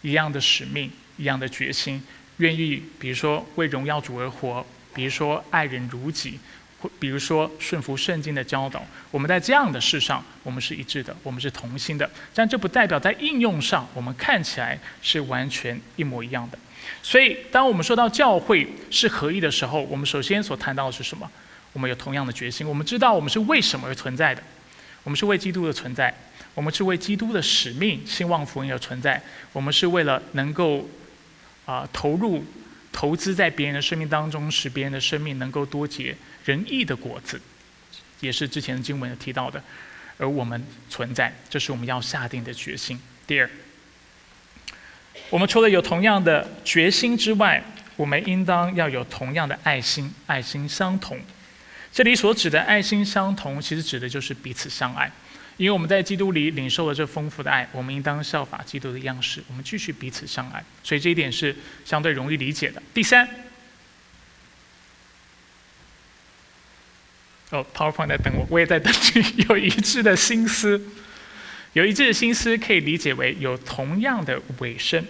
[0.00, 2.02] 一样的使命、一样的决心，
[2.38, 4.64] 愿意比如说为荣耀主而活，
[4.94, 6.38] 比如说爱人如己。
[6.78, 12.08] 或比如说顺服圣经的教导，我们在这样的事上，我们是一致的，我们是同心的。
[12.34, 16.58] 但这不代表在应用上，我们看起来是完全一模一样的。
[17.02, 21.26] 所以，当我们说到教会是合一的时候，我们首先所谈到的是什么？
[21.72, 24.42] 我们有同样的决心，我们知道我们是为什么而存在的。
[25.06, 26.12] 我们是为基督的存在，
[26.52, 29.22] 我们是为基督的使命、兴旺福音而存在。
[29.52, 30.90] 我们是为了能够
[31.64, 32.44] 啊投入。
[32.92, 36.16] 投资在别人的生命当中，使别人的生命能够多结
[36.46, 37.38] 仁义的果子，
[38.20, 39.62] 也是之前的经文有提到的。
[40.16, 42.98] 而我们存在，这是我们要下定的决心。
[43.26, 43.50] 第二，
[45.28, 47.62] 我们除了有同样的决心之外，
[47.96, 51.20] 我们应当要有同样的爱心，爱心相同。
[51.96, 55.10] 这里所指的爱心相同，其实指的就是彼此相爱。
[55.56, 60.62] 因为我们在基督里领受了这丰富的爱，我们应当效法基督的样式，我们继续彼此相爱。
[60.82, 61.56] 所以这一点是
[61.86, 62.82] 相对容易理解的。
[62.92, 63.26] 第三，
[67.48, 69.46] 哦，PowerPoint 在等我，我也在等你。
[69.48, 70.78] 有一致的心思，
[71.72, 75.02] 有一致的心思可以理解为有同样的尾声，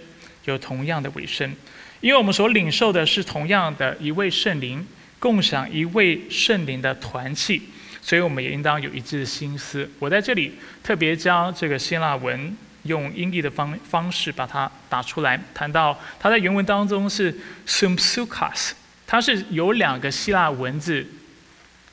[0.45, 1.53] 有同样的尾声。
[1.99, 4.87] 因为我们所领受的是同样的一位圣灵，
[5.19, 7.61] 共享一位圣灵的团契。
[8.01, 9.89] 所以我们也应当有一致的心思。
[9.99, 18.71] 我在这里特别将这个希腊文用音译的方方式把它打出来，谈到它在原文当中是 sumsukas，
[19.05, 21.05] 它是由两个希腊文字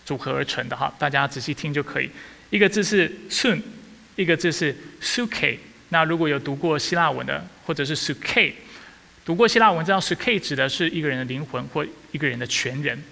[0.04, 2.08] 组合而成的哈，大家仔细听就可以。
[2.50, 3.60] 一个字是 sun，
[4.14, 5.58] 一个字是 suke。
[5.88, 8.52] 那如果有读过希腊文的，或者是 suke，
[9.24, 13.02] 读过希腊文知道 suke 指的是一个人的灵魂或一个人的全人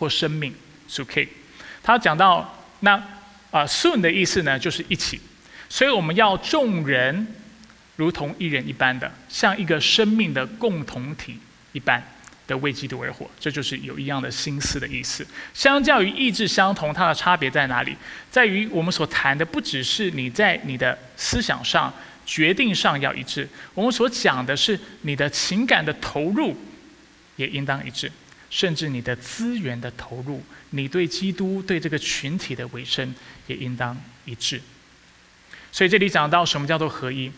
[0.00, 0.52] 或生命
[0.88, 1.28] suke。
[1.82, 2.92] 他讲到那
[3.50, 5.20] 啊，soon 的意思呢，就是一起，
[5.68, 7.26] 所以我们要众人
[7.96, 11.38] 如同一人一般的，像一个生命的共同体
[11.72, 12.02] 一般
[12.46, 15.26] 的为基督而活，这就是有一样的心思的意思。
[15.52, 17.96] 相较于意志相同，它的差别在哪里？
[18.30, 21.92] 在于我们所谈的不只是你在你的思想上、
[22.24, 26.56] 决定上要一致，我们所讲的是你的情感的投入
[27.36, 28.10] 也应当一致。
[28.50, 33.14] 甚至你的资源的投入，你对基督、对这个群体的委身，
[33.46, 34.60] 也应当一致。
[35.72, 37.30] 所以这里讲到什么叫做合一？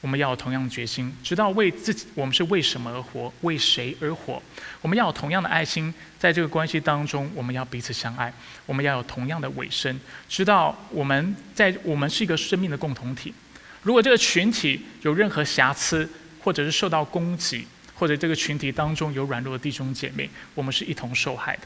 [0.00, 4.42] 我们要有同样的决心，知道为自己，我们是为什么而活，为谁而活。
[4.82, 8.30] 我们要有同样的爱心，在这个关系当中，我们要彼此相爱。
[8.66, 13.32] 我们要有同样的尾声，知道我们在我们是一个生命的共同体。
[13.80, 16.06] 如果这个群体有任何瑕疵，
[16.42, 21.62] 或者是受到攻击，或者这个群体当中有软弱的弟兄姐妹，我们是一同受害的。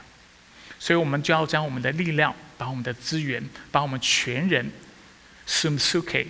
[0.79, 4.71] 所以我们就要将我们的力量，把我们的资源，把我们全人
[5.47, 6.27] ，sumsuke。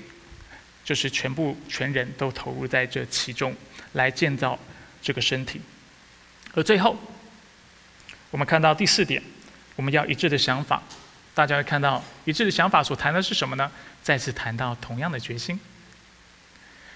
[0.84, 3.54] 就是全部全人都投入在这其中，
[3.92, 4.58] 来建造
[5.02, 5.60] 这个身体。
[6.54, 6.96] 而最后，
[8.30, 9.22] 我们看到第四点，
[9.76, 10.82] 我们要一致的想法。
[11.34, 13.70] 大家会看到一致的想法所谈的是什么呢？
[14.02, 15.60] 再次谈到同样的决心。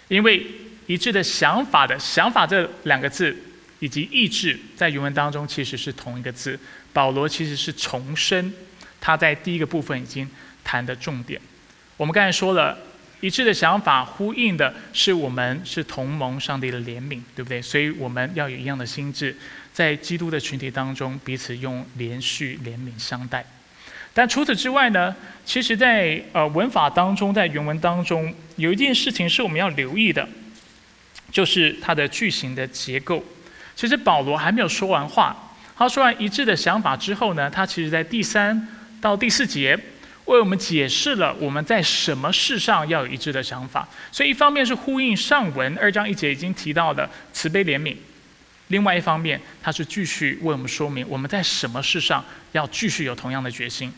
[0.08, 0.46] 因为
[0.87, 3.37] 一致的想法的想法这两个字，
[3.81, 6.59] 以及意志，在原文当中其实是同一个字。
[6.92, 8.53] 保罗其实是重申
[9.01, 10.29] 他在第一个部分已经
[10.62, 11.40] 谈的重点。
[11.97, 12.79] 我们刚才说了。
[13.23, 17.62] 一致的想法呼应的是我们是同盟上帝的怜悯，对不对？
[17.62, 19.37] 所以我们要有一样的心智，
[19.73, 23.47] 在基督的群体当中彼此用连续怜悯相待。
[24.12, 25.14] 但除此之外呢？
[25.45, 30.29] 其实，在呃文法当中，在原文当中，有一件事情是我们要留意的，
[31.33, 33.25] 就是它的句型的结构。
[33.75, 35.37] 其实保罗还没有说完话，
[35.75, 38.68] 他说完一致的想法之后呢，他其实在第三
[39.01, 39.77] 到第四节。
[40.27, 47.97] 为我们解释了我们在什么事上要有一致的想法，所以一方面是呼应上文二章一节已经提到的慈悲怜悯，
[48.68, 53.92] 另外一方面他是继续为我们说明我们在什么事上要继续有同样的决心。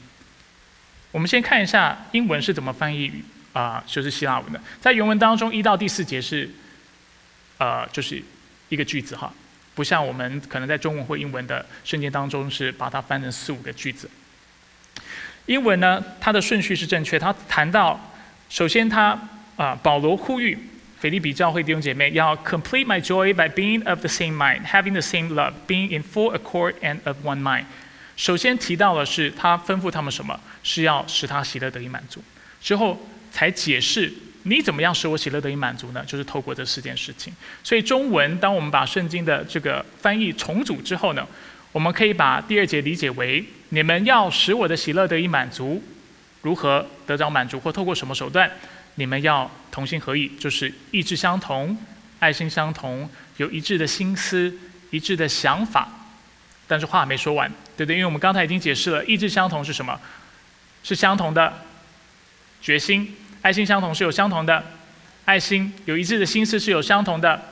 [1.13, 3.13] 我们先看一下英文是怎么翻译
[3.53, 6.49] 啊，就是希腊文的，在原文当中一到第四节是，
[7.59, 8.23] 呃，就是
[8.69, 9.33] 一个句子哈，
[9.75, 14.11] 不像我们可能在中文或英文的圣经当中是把它翻成四五个句子。
[15.47, 17.19] 英文呢，它的顺序是正确。
[17.19, 18.13] 他谈到，
[18.49, 19.19] 首先他
[19.57, 20.59] 啊，保罗呼吁
[20.99, 26.03] 腓利比教会弟兄姐妹要 complete my joy by being of the same mind, having the same love, being in
[26.03, 27.65] full accord and of one mind。
[28.17, 30.41] 首先提到的是他吩咐他们什么？
[30.63, 32.25] 是要使他喜乐得以满足。
[32.63, 32.99] 之后
[33.31, 34.11] 才解释
[34.45, 36.05] 你怎么样使我喜乐得以满足呢？
[36.07, 37.35] 就是透过这四件事情。
[37.63, 41.27] 所以中文，当我们把圣经的这个翻译重组之后呢？
[41.73, 45.83] 我们可以把第二节理解为：你们要使我的喜乐得以满足，
[46.43, 48.49] 如何得着满足，或透过什么手段？
[48.95, 51.77] 你们要同心合意，就是意志相同、
[52.21, 54.57] 爱心相同、有一致的心思、
[54.91, 55.89] 一致的想法。
[56.69, 57.97] 但是话没说完，对不对？
[57.97, 59.99] 因为我们刚才已经解释了，意志相同是什么？
[60.85, 61.53] 是相同的
[62.63, 63.05] 决心；
[63.45, 64.65] 爱心相同是有相同的
[65.27, 67.51] 爱心；有一致的心思是有相同的。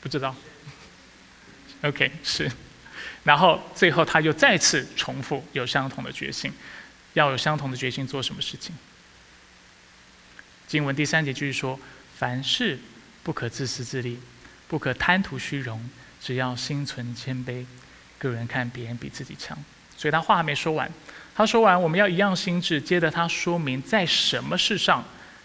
[0.00, 0.34] 不知道。
[1.82, 2.50] OK，是，
[3.22, 6.52] 然后最后他又再次重复有相同的决心，
[7.12, 8.74] 要有相同的决心做什么事情？
[10.66, 11.78] 经文第三节继续说，
[12.18, 12.76] 凡事
[13.22, 14.18] 不可自私自利，
[14.66, 15.88] 不可贪图虚荣，
[16.20, 17.64] 只要心存谦卑，
[18.18, 19.56] 个人看别人比自己强。
[19.96, 20.90] 所以他话还没说完，
[21.34, 25.04] 他说完我们要一样心智，接着他说明在什么事上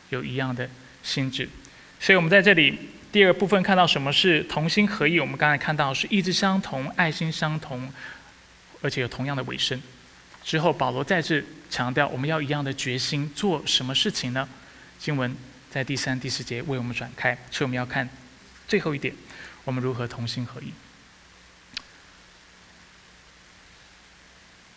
[0.10, 0.70] 有一样的
[1.04, 1.48] 心智。
[2.00, 2.78] 所以我们在这里。
[3.10, 5.18] 第二部分看到什么是同心合意？
[5.18, 7.90] 我们刚才看到是意志相同、爱心相同，
[8.82, 9.82] 而且有同样的尾声。
[10.44, 14.48] 之后保罗再次强调，我们要一样的决心做什么事情呢？
[15.00, 15.36] 经文
[15.72, 18.08] 在第三、第四节为我们转开，所以我们要看
[18.68, 19.16] 最后一点：
[19.64, 20.72] 我们如何同心合意？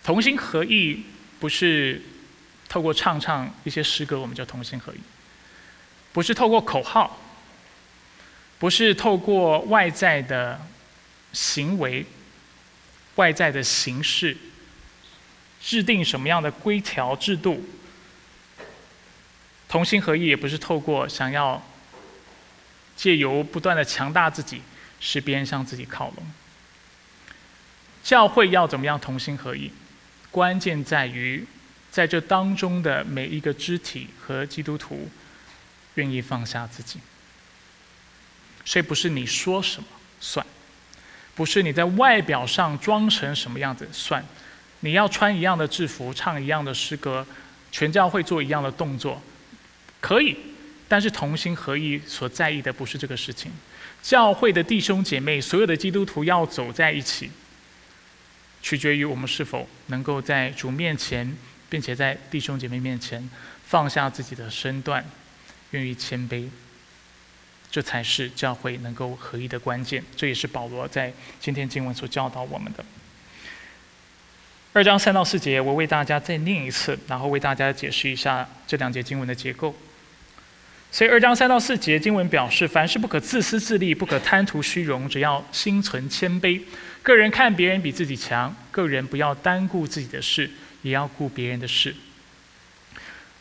[0.03, 1.05] 同心合意
[1.39, 2.03] 不是
[2.69, 5.01] 透过唱唱一些诗歌我们就同心合意，
[6.13, 7.19] 不是透过口号。
[8.59, 10.61] 不是透过外在的
[11.33, 12.05] 行为、
[13.15, 14.37] 外在的形式
[15.63, 17.65] 制定什么样的规条制度，
[19.67, 21.67] 同心合意也不是透过想要
[22.95, 24.61] 借由不断的强大自己，
[25.01, 26.17] 使别人向自己靠拢。
[28.03, 29.73] 教会要怎么样同心合意？
[30.31, 31.45] 关键在于
[31.91, 35.09] 在这当中的每一个肢体和基督徒
[35.95, 37.01] 愿意放下自己。
[38.65, 39.89] 所以不是你说什么
[40.21, 40.45] 算，
[41.35, 44.25] 不是你在外表上装成什么样子算，
[44.81, 47.27] 你要穿一样的制服，唱一样的诗歌，
[47.73, 49.21] 全教会做一样的动作，
[50.01, 50.37] 可以，
[50.87, 53.51] 但是同心合意所在意的不是这个事情。
[54.03, 57.31] 教会的弟兄姐妹，所有的基督徒要走在一起，
[58.63, 61.37] 取决于我们是否能够在主面前，
[61.69, 63.29] 并且在弟兄姐妹面前
[63.67, 65.05] 放下自己的身段，
[65.71, 66.49] 愿意谦卑。
[67.71, 72.85] 这才是教会能够合一的关键，这也是保罗在今天经文所教导我们的。
[74.73, 79.73] 二章三到四节，我为大家再念一次，然后为大家解释一下这两节经文的结构。
[80.91, 86.61] 所以二章三到四节经文表示，凡事不可自私自利，不可贪图虚荣，只要心存谦卑。
[87.03, 90.51] 个人看别人比自己强，个人不要单顾自己的事，
[90.83, 91.95] 也要顾别人的事。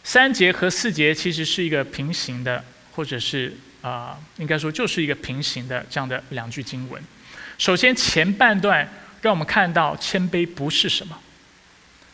[0.04, 7.04] 三节和四节其实是一个平行的，或者是啊，应该说就是一个平行的这样的两句经文。
[7.58, 8.88] 首先前半段
[9.22, 11.20] 让我们看到谦卑不是什么，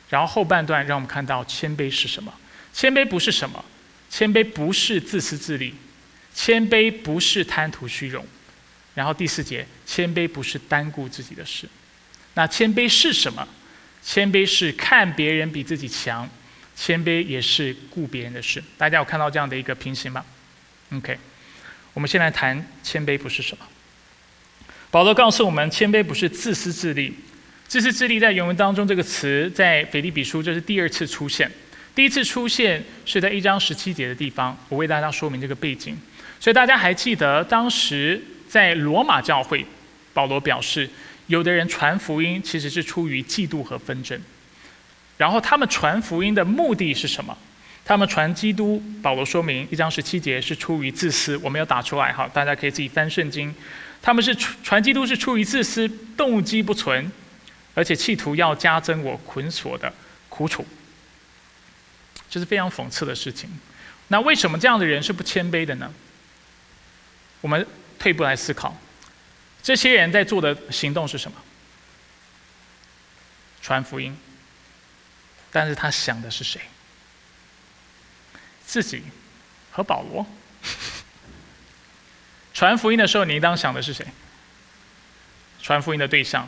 [0.10, 2.34] 然后后半段让我们看到谦卑是什么。
[2.74, 3.64] 谦卑不是什么？
[4.10, 5.74] 谦卑不是自私自利，
[6.34, 8.26] 谦卑不是贪图虚荣。
[8.96, 11.68] 然后第四节，谦卑不是单顾自己的事。
[12.34, 13.48] 那谦卑是什么？
[14.02, 16.30] 谦卑是看别人比自己强，
[16.76, 18.64] 谦卑也是顾别人的事。
[18.78, 20.24] 大家有看到这样的一个平行吗
[20.94, 21.18] ？OK，
[21.94, 23.66] 我们先来谈谦卑不是什么。
[24.92, 27.14] 保罗告诉我们，谦卑不是自私自利。
[27.68, 31.52] 自私自利在原文当中这个词在腓立比书这是第二次出现，
[31.94, 34.58] 第一次出现是在一章十七节的地方。
[34.70, 35.98] 我为大家说明这个背景，
[36.40, 38.24] 所以大家还记得当时。
[38.56, 39.66] 在罗马教会，
[40.14, 40.90] 保罗表示，
[41.28, 44.18] 有的人传福音其实是出于嫉妒和纷争。
[45.18, 47.38] 然后他们传福音的目的是什么？
[47.84, 51.36] 他们传基督，保罗说明一章十七节是出于自私。
[51.44, 53.54] 我没有打出来哈，大家可以自己翻圣经。
[54.02, 55.86] 他们是传基督是出于自私，
[56.16, 57.12] 动机不纯，
[57.74, 59.94] 而且企图要加增我捆锁的
[60.30, 60.66] 苦楚，
[62.30, 63.50] 这是非常讽刺的事情。
[64.08, 65.92] 那为什么这样的人是不谦卑的呢？
[67.42, 67.68] 我们。
[67.98, 68.76] 退步来思考，
[69.64, 71.38] 这些人在做的行动是什么？
[73.62, 74.16] 传福音，
[75.52, 76.62] 但是他想的是谁？
[78.66, 79.02] 自己
[79.72, 80.26] 和保罗。
[82.54, 84.06] 传福音的时候，你应当想的是谁？
[85.62, 86.48] 传福音的对象，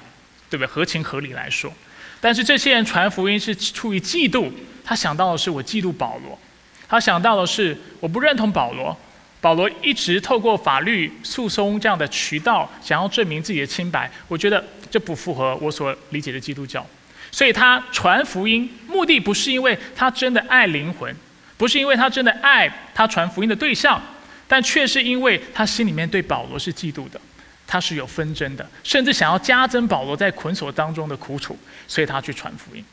[0.49, 0.67] 对不对？
[0.67, 1.73] 合情合理来说，
[2.21, 4.51] 但是这些人传福音是出于嫉妒，
[4.85, 6.39] 他想到的是我嫉妒保罗，
[6.87, 8.95] 他想到的是我不认同保罗。
[9.39, 14.09] 保罗一直透过法律诉讼这样的渠道，想要证明自己的清白。
[14.27, 16.85] 我觉得这不符合我所理解的基督教。
[17.31, 21.13] 所以他传福音，目的不是因为他真的爱灵魂，
[21.57, 24.01] 不是因为他真的爱他传福音的对象，
[24.47, 27.19] 但却是因为他心里面对保罗是嫉妒的，
[27.67, 31.57] 他是有纷争的，甚至想要加增保罗在捆锁当中的苦楚，
[31.87, 32.83] 所以他去传福音。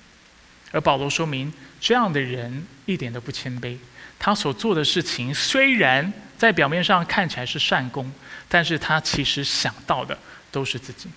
[0.74, 1.50] 而保罗说明，
[1.80, 3.78] 这样的人一点都不谦卑，
[4.18, 6.12] 他所做的事情虽然。
[6.36, 8.12] 在表面上看起来是善功，
[8.48, 10.18] 但是他其实想到的
[10.50, 11.08] 都是自己。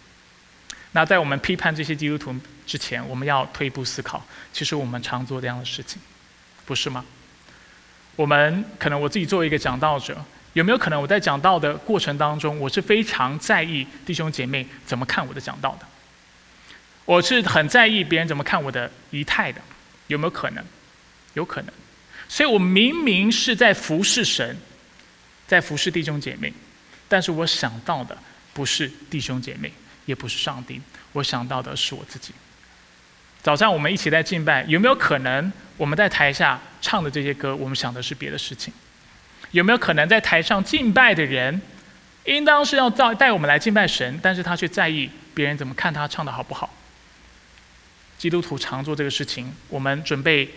[0.91, 2.33] 那在我们批判这些基督徒
[2.67, 5.99] 之前，我们要退一步思考，其实我们常做这样的事情，
[6.65, 7.03] 不是吗？
[8.15, 15.87] 我们可能我自己作为一个讲道者，有没有可能我在讲道的过程当中，我是非常在意弟兄姐妹怎么看我的讲道的？
[17.07, 19.59] 我是很在意别人怎么看我的仪态的，
[20.05, 20.63] 有没有可能？
[21.33, 21.73] 有可能。
[22.29, 24.55] 所以我明明是在服侍神。
[25.47, 26.51] 在服侍弟兄姐妹，
[27.07, 28.17] 但是我想到的
[28.53, 29.71] 不是弟兄姐妹，
[30.05, 30.81] 也不是上帝，
[31.13, 32.33] 我想到的是我自己。
[33.41, 38.73] 早上我们一起在敬拜，有没有可能我们在台下唱的这些歌，我们想的是别的事情？
[39.51, 41.61] 有没有可能在台上敬拜的人，
[42.25, 46.69] 应当是要带带我们来敬拜神，但是他却在意别人怎么看他唱的好不好？
[48.17, 50.49] 基督徒常做这个事情，我们准备。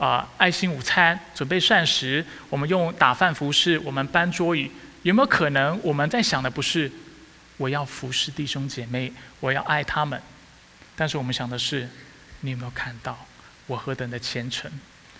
[0.00, 4.70] 啊，爱心午餐，准备膳食，我们用打饭服饰，我们搬桌椅，
[5.02, 6.90] 有没有可能我们在想的不是
[7.58, 10.18] 我要服侍弟兄姐妹，我要爱他们，
[10.96, 11.86] 但是我们想的是，
[12.40, 13.26] 你有没有看到
[13.66, 14.72] 我何等的虔诚，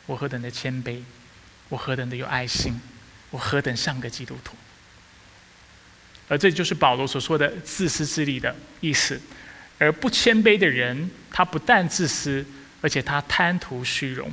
[0.07, 1.03] 我何等的谦卑，
[1.69, 2.81] 我何等的有爱心，
[3.29, 4.57] 我何等像个基督徒？
[6.27, 9.21] 而这就是保罗所说的自私自利的意思，
[9.77, 12.45] 而不谦卑的人，他不但自私，
[12.81, 14.31] 而且他贪图虚荣。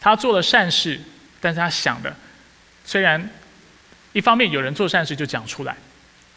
[0.00, 1.00] 他做了善事，
[1.40, 2.14] 但是他想的，
[2.84, 3.30] 虽然
[4.12, 5.76] 一方面有人做善事就讲出来，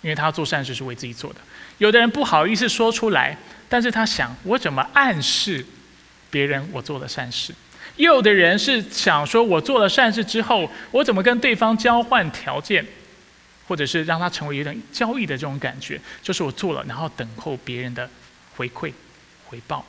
[0.02, 1.40] 因为他做善事是为自己做的；
[1.80, 3.36] 有的人不好意思说出来，
[3.68, 5.66] 但是他想我怎么暗示
[6.30, 7.54] 别人我做了善事；
[7.96, 12.86] 有的人是想说我做了善事之后，我怎么跟对方交换条件，
[13.68, 18.08] 或者是让他成为有点交易的这种感觉，就是我做了，然后等候别人的
[18.56, 18.94] 回馈。
[19.56, 19.86] 回报。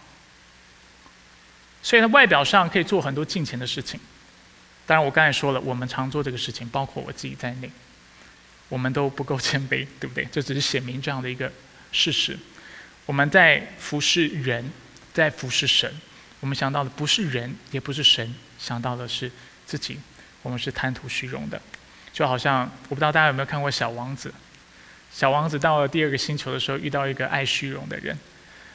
[1.83, 3.99] 所以，他外表上可以做很多金钱的事情。
[4.87, 7.71] 当然，我刚才说了，我们常做这个事情，包括我自己在内，
[8.69, 10.25] 我们都不够谦卑，对不对？
[10.31, 11.51] 这只是显明这样的一个
[11.91, 12.39] 事实。
[13.05, 14.71] 我们在服侍人，
[15.13, 15.93] 在服侍神，
[16.41, 19.31] 我们想到的不是人，也不是神，想到的是
[19.65, 19.99] 自己。
[20.43, 21.61] 我们是贪图虚荣的，
[22.13, 24.29] 就好像我不知道大家有没有看过《小王子》。
[25.13, 28.17] 小王子到了第二个星球的时候，遇到一个爱虚荣的人。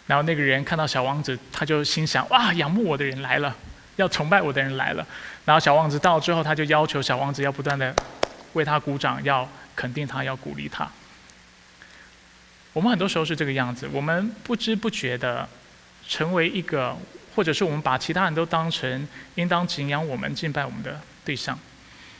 [0.08, 3.56] 然后那个人看到小王子，他就心想：哇，仰慕我的人来了，
[3.95, 5.06] 要崇拜我的人来了。
[5.45, 7.95] 然后小王子到了之后，他就要求小王子要不断的
[8.54, 10.89] 为他鼓掌，要肯定他，要鼓励他。
[12.74, 15.47] 我们很多时候是这个样子，我们不知不觉的
[16.08, 16.97] 成为一个，
[17.36, 21.58] 或者是我们把其他人都当成应当敬仰我们、敬拜我们的对象。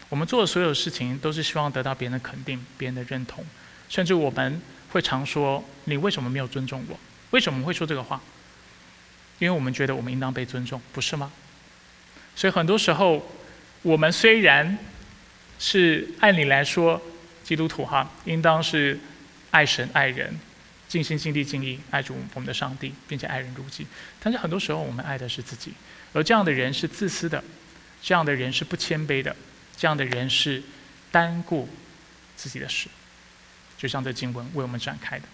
[0.10, 3.46] 我们做的所有事情都是希望得到别人的肯定、别人的认同，
[3.88, 4.62] 甚至我们
[4.92, 7.00] 会常说：“你为什么没有尊重我？
[7.32, 8.22] 为什么会说这个话？”
[9.40, 11.32] 因为我们觉得我们应当被尊重，不是吗？
[12.36, 13.28] 所以很多时候，
[13.82, 14.78] 我们虽然
[15.60, 17.02] 是按理来说
[17.44, 19.00] 基督徒哈，应当是。
[19.52, 20.34] 爱神爱人，
[20.88, 23.86] 尽心尽力尽意爱主我们的上帝，并且爱人如己。
[24.24, 25.74] 但是很多时候，我们爱的是自己，
[26.14, 27.44] 而这样的人是自私的，
[28.02, 29.36] 这样的人是不谦卑的，
[29.76, 30.64] 这样的人是
[31.12, 31.68] 单顾
[32.38, 32.88] 自己的事。
[33.78, 35.26] 就像这经文为我们展开的。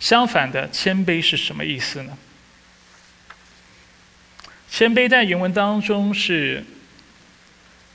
[0.00, 2.16] 相反的，谦卑是什么意思呢？
[4.70, 6.64] 谦卑在原文当中是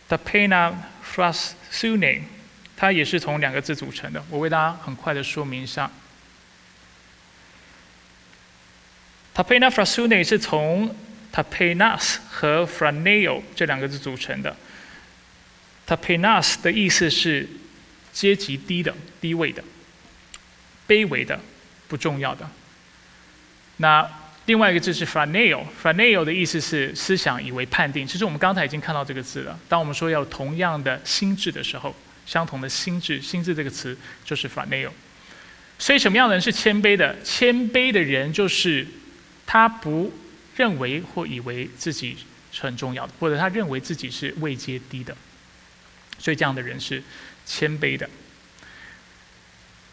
[0.07, 0.73] the pena
[1.03, 2.23] frasune。
[2.75, 5.89] 它也是从两个字组成的，我为大家很快的说明一下。
[9.33, 10.93] Tapena frasune 是从
[11.31, 14.57] tapenas 和 franeo 这两个字组成的。
[15.87, 17.47] tapenas 的意思是
[18.11, 19.63] 阶级低的、低位的、
[20.85, 21.39] 卑微的、
[21.93, 22.49] 不重要的。
[23.77, 24.09] 那
[24.47, 28.07] 另外一个字是 franeo，franeo 的意思是思想以为判定。
[28.07, 29.59] 其实我们刚才已经看到这个字了。
[29.69, 31.95] 当我们说要同样的心智的时候。
[32.25, 34.89] 相同的心智，心智这个词就是 “franeo”。
[35.77, 37.21] 所以，什么样的人是谦卑的？
[37.21, 38.87] 谦卑的人就是
[39.45, 40.09] 他不
[40.55, 42.15] 认为或以为自己
[42.53, 45.13] 是很重要的，或者他认为自己是位阶低的。
[46.17, 47.03] 所以，这样的人是
[47.45, 48.09] 谦卑的。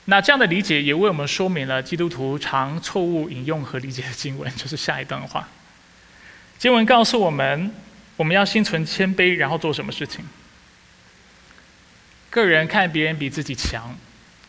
[0.06, 5.48] 那这样的理解也为我们说明了基督徒常错误引用和理解的经文，就是下一段话。
[6.58, 7.72] 经文告诉我们，
[8.16, 10.24] 我们要心存谦卑，然后做什么事情？
[12.28, 13.96] 个人看别人比自己强，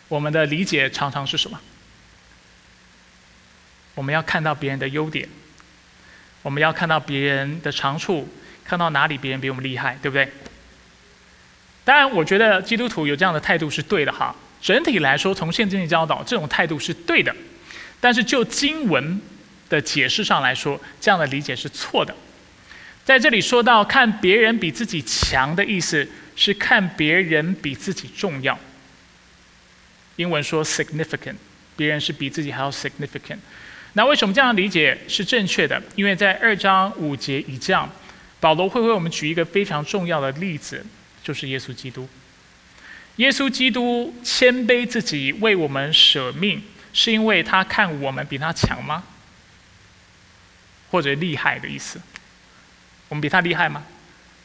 [0.07, 1.59] 我们的理解常常是什么？
[3.93, 5.27] 我们要看到别人的优点，
[6.41, 8.27] 我们要看到别人的长处，
[8.63, 10.31] 看到哪里别人比我们厉害，对不对？
[11.83, 14.35] 当然，我觉得基督徒有这样的态度是对的哈。
[14.61, 17.35] 整体来说，从圣经的教导，这种态度是对的。
[17.99, 19.19] 但是就经文
[19.69, 22.15] 的解释上来说，这样的理解是错的。
[23.03, 26.07] 在这里说到看别人比自己强的意思。
[26.33, 28.57] 是看别人比自己重要。
[30.15, 31.35] 英文说 significant，
[31.75, 33.37] 别人是比自己还要 significant。
[33.93, 35.79] 那为什么这样理解是正确的？
[35.93, 37.87] 因为在二章五节以降，
[38.39, 40.83] 保罗会为我们举一个非常重要的例子，
[41.21, 42.07] 就是耶稣基督。
[43.17, 49.03] 耶稣基督谦卑自己，为我们舍命，是因为他看我们比他强吗？
[50.89, 52.01] 或者厉害的意思？
[53.09, 53.83] 我们比他厉害吗？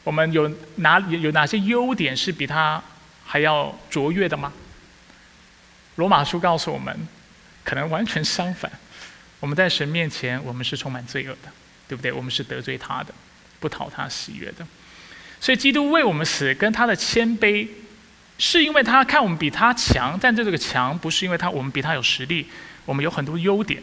[0.03, 2.81] 我们有哪有哪些优点是比他
[3.25, 4.53] 还要卓越的吗？
[5.95, 7.07] 罗马书告诉我们，
[7.63, 8.71] 可能完全相反。
[9.39, 11.51] 我们在神面前，我们是充满罪恶的，
[11.87, 12.11] 对不对？
[12.11, 13.13] 我们是得罪他的，
[13.59, 14.65] 不讨他喜悦的。
[15.39, 17.67] 所以，基督为我们死，跟他的谦卑，
[18.37, 22.47] 是因为他看我们比他强，但这个强不是因为他我们比他有实力，
[22.85, 23.81] 我们有很多优点，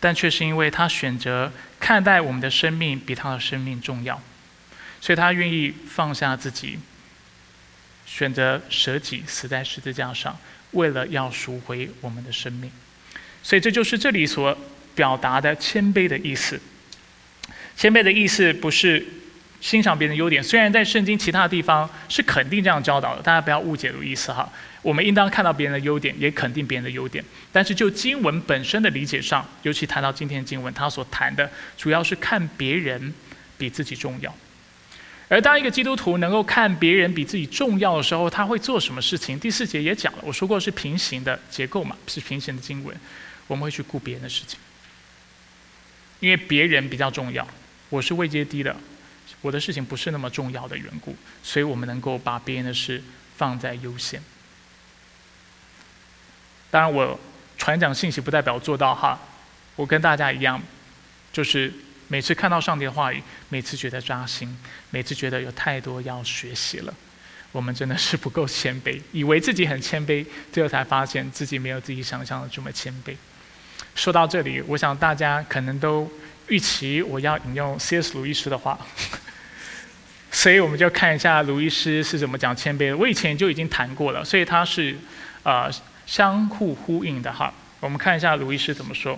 [0.00, 4.20] 但却是因为他选择看待我们的生命比他的生命重要。
[5.00, 6.78] 所以他愿意放下自己，
[8.06, 10.38] 选择舍己，死在十字架上，
[10.72, 12.70] 为了要赎回我们的生命。
[13.42, 14.56] 所以这就是这里所
[14.94, 16.60] 表达的谦卑的意思。
[17.76, 19.04] 谦卑的意思不是
[19.62, 24.52] 欣赏别人的优点，虽然在圣经其他地方是肯定这样教导的，大家不要误解的意思哈。
[24.82, 27.24] 我们应当看到别人的优点，也肯定别人的优点。
[27.52, 31.48] 但是就经文本身的理解上，尤其谈到今天的经文，他所谈的
[31.78, 33.14] 主要是看别人
[33.56, 34.34] 比自己重要。
[35.28, 39.38] 而当一个基督徒能够看别人比自己重要的时候，他会做什么事情？
[39.38, 42.94] 第四节也讲了，我说过是平行的结构嘛，是平行的经文。
[43.46, 44.58] 我们会去顾别人的事情，
[46.20, 47.46] 因为别人比较重要，
[47.88, 48.74] 我是位阶低的，
[49.42, 53.02] 我的事情不是那么重要的缘故，所以我们能够把别人的事
[53.36, 54.22] 放在优先。
[56.70, 57.20] 当然，我
[57.58, 59.20] 传讲信息不代表做到哈，
[59.76, 60.62] 我跟大家一样，
[61.30, 61.70] 就是。
[62.08, 64.54] 每次看到上帝的话语，每次觉得扎心，
[64.90, 66.92] 每次觉得有太多要学习了。
[67.52, 73.16] 我们真的是不够谦卑， 以为自己很谦卑，最后才发现自己没有自己想象的这么谦卑。
[73.94, 76.10] 说到这里，我想大家可能都
[76.48, 78.12] 预期我要引用 C.S.
[78.12, 78.78] 鲁伊斯的话，
[80.32, 82.96] 所以我们就看一下鲁伊斯是怎么讲谦卑的。
[82.96, 84.96] 我以前就已经谈过了，所以它是
[85.42, 85.70] 呃
[86.06, 87.52] 相互呼应的哈。
[87.78, 89.16] 我们看一下鲁伊斯怎么说。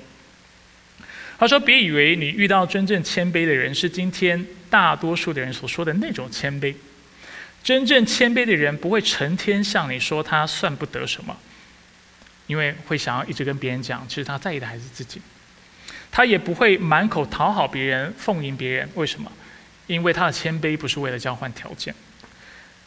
[1.37, 6.75] 他说：“别以为你遇到真正谦卑的人是今天大多数的人所说的那种谦卑。
[7.63, 11.37] 真正谦卑的人不会成天向你说他算不得什么，
[12.47, 15.21] 因为会想要一直跟别人讲，其实他在意的还是自己。
[16.13, 19.31] 他也不会满口讨好别人、奉迎别人，为什么？
[19.87, 21.95] 因为他的谦卑不是为了交换条件。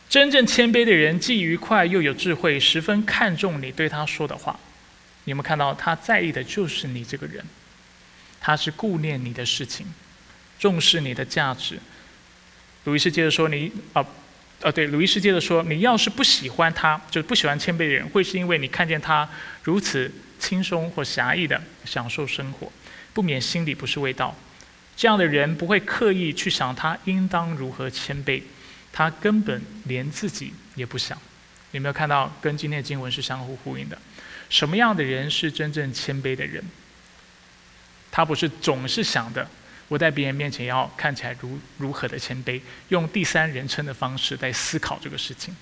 [0.09, 4.59] 真正谦卑的人既愉快又有智慧，十分看重你对他说的话。
[5.25, 7.45] 你们看到他在意的就是你这个人？
[8.39, 9.85] 他是顾念你的事情，
[10.57, 11.77] 重视你的价值。
[12.85, 14.05] 鲁伊斯接着说：“你啊，
[14.61, 19.27] 啊对，鲁伊斯接着说，你要是不喜欢他，就不喜欢谦卑的人，会是因为你看见他
[19.63, 22.71] 如此轻松或狭义的享受生活，
[23.13, 24.33] 不免心里不是味道。
[24.97, 28.41] 这样的人不会刻意去想他应当如何谦卑。”
[28.91, 31.15] 他根本连自己也不想，
[31.69, 33.95] 有没有看到跟今天的经文是相互呼应的？
[34.49, 36.63] 什么样的人是真正谦卑的人？
[38.09, 39.47] 他不是总是想的
[39.87, 45.55] 我在别人面前要看起来如如何的谦卑，用第三人称的方式在思考这个事情。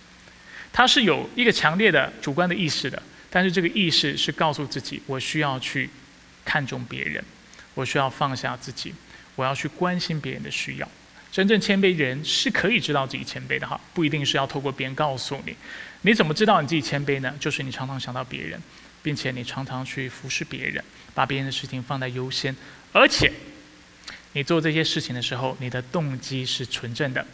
[0.72, 5.90] 他是有一个强烈的主观的意识的，但是这个意识是告诉自己，我需要去
[6.46, 7.22] 看重别人，
[7.74, 8.94] 我需要放下自己，
[9.36, 10.90] 我要去关心别人的需要。
[11.32, 15.54] 真正谦卑人是可以知道自己谦卑的哈，不一定是要透过别人告诉你。
[16.04, 17.34] 你怎么知道你自己谦卑呢？
[17.40, 18.62] 就是你常常想到别人，
[19.04, 20.82] 并且你常常去服侍别人，
[21.14, 22.56] 把别人的事情放在优先，
[22.94, 23.30] 而且
[24.32, 27.26] 你做这些事情的时候，你的动机是纯正的，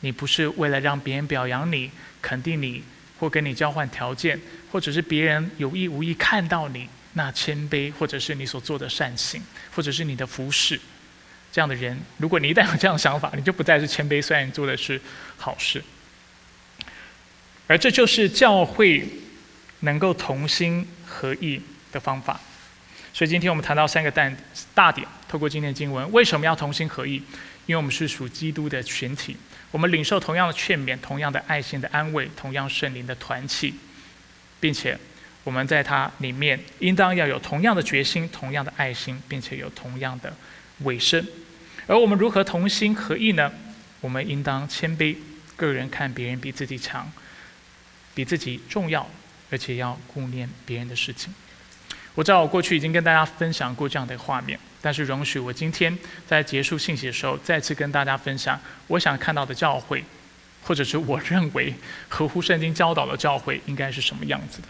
[0.00, 1.90] 你不是为了让别人表扬你、
[2.22, 2.84] 肯定你，
[3.18, 4.40] 或跟你交换条件，
[4.70, 9.42] 或者是别人有意无意看到你那谦卑，或者是你所做的善行，
[9.74, 10.78] 或者是你的服侍。
[11.58, 15.00] 这样的人，如果你一旦有这样的想法，你就不再是谦卑，虽然你做的是
[15.36, 15.82] 好事。
[17.66, 19.04] 而这就是教会
[19.80, 22.40] 能够同心合意的方法。
[23.12, 24.30] 所以今天我们谈到三个大
[24.72, 27.14] 大点，透过今天的经文，为什么要同心合意？
[27.66, 29.36] 因为我们是属基督的群体，
[29.72, 33.74] 我们领受同样的劝勉、同样的爱心的安慰、同样圣灵的团契，
[34.60, 34.96] 并且
[35.42, 40.32] 我们在它里面应当要有同样的决心、同样的爱心，并且有同样的。
[40.82, 41.26] 尾声，
[41.88, 43.50] 而我们如何同心合意呢？
[44.00, 45.16] 我们应当谦卑，
[45.56, 47.10] 个人看别人比自己强，
[48.14, 49.08] 比自己重要，
[49.50, 51.34] 而且要顾念别人的事情。
[52.14, 60.04] 我知道我过去已经跟大家分享过这样的画面，但是容许我今天在结束信息的时候，再次跟大家分享我想看到的教会，
[60.62, 61.74] 或者是我认为
[62.08, 64.68] 合乎圣经教导的教会应该是什么样子的。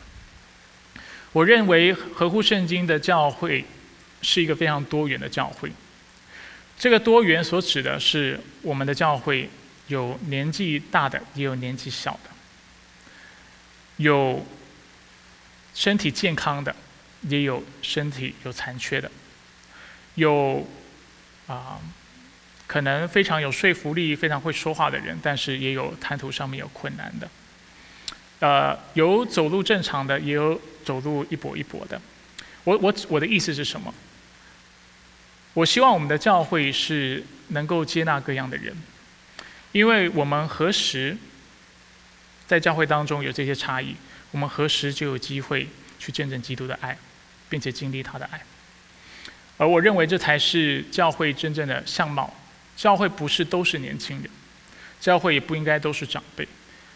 [1.33, 3.65] 我认为合乎圣经的教会
[4.23, 5.73] 是一个非常多元的教会。
[6.79, 9.51] 这个多元所指的是，我们的教会
[9.89, 12.31] 有年纪大的，也有年纪小的；
[13.97, 14.47] 有
[15.75, 16.75] 身体健康的，
[17.23, 19.11] 也有身体有残缺的；
[20.15, 20.65] 有
[21.49, 21.81] 啊，
[22.69, 27.29] 可能非常有说服力、非常会说话的人，但是也有谈吐上面有困难的。
[28.39, 32.01] 呃，有走路正常的，也有走路一跛一跛的。
[32.63, 33.93] 我我我的意思是什么？
[35.59, 38.73] 我希望我们的教会是能够接纳各样的人，
[39.73, 41.17] 因为我们何时
[42.47, 43.97] 在教会当中有这些差异，
[44.31, 45.67] 我们何时就有机会
[45.99, 46.97] 去见证基督的爱，
[47.49, 48.41] 并且经历他的爱。
[49.57, 52.33] 而我认为这才是教会真正的相貌。
[52.77, 54.31] 教会不是都是年轻人，
[55.01, 56.47] 教会也不应该都是长辈，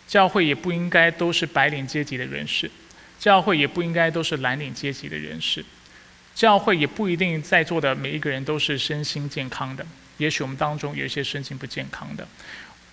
[0.06, 2.70] 教会也不应该都是白领阶级的人士，
[3.18, 5.64] 教会也不应该都是蓝领阶级的人士。
[6.35, 12.26] 教会也不一定在座的每一个人都是身心健康的，也许我们当中有一些身心不健康的，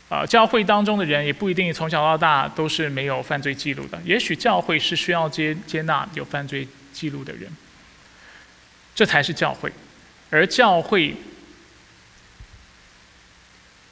[0.09, 7.49] 啊，教会当中的人也不一定从小到大都是没有犯罪记录的，也许教会是需要接接纳有犯罪记录的人，
[8.93, 9.71] 这才是教会，
[10.29, 11.15] 而教会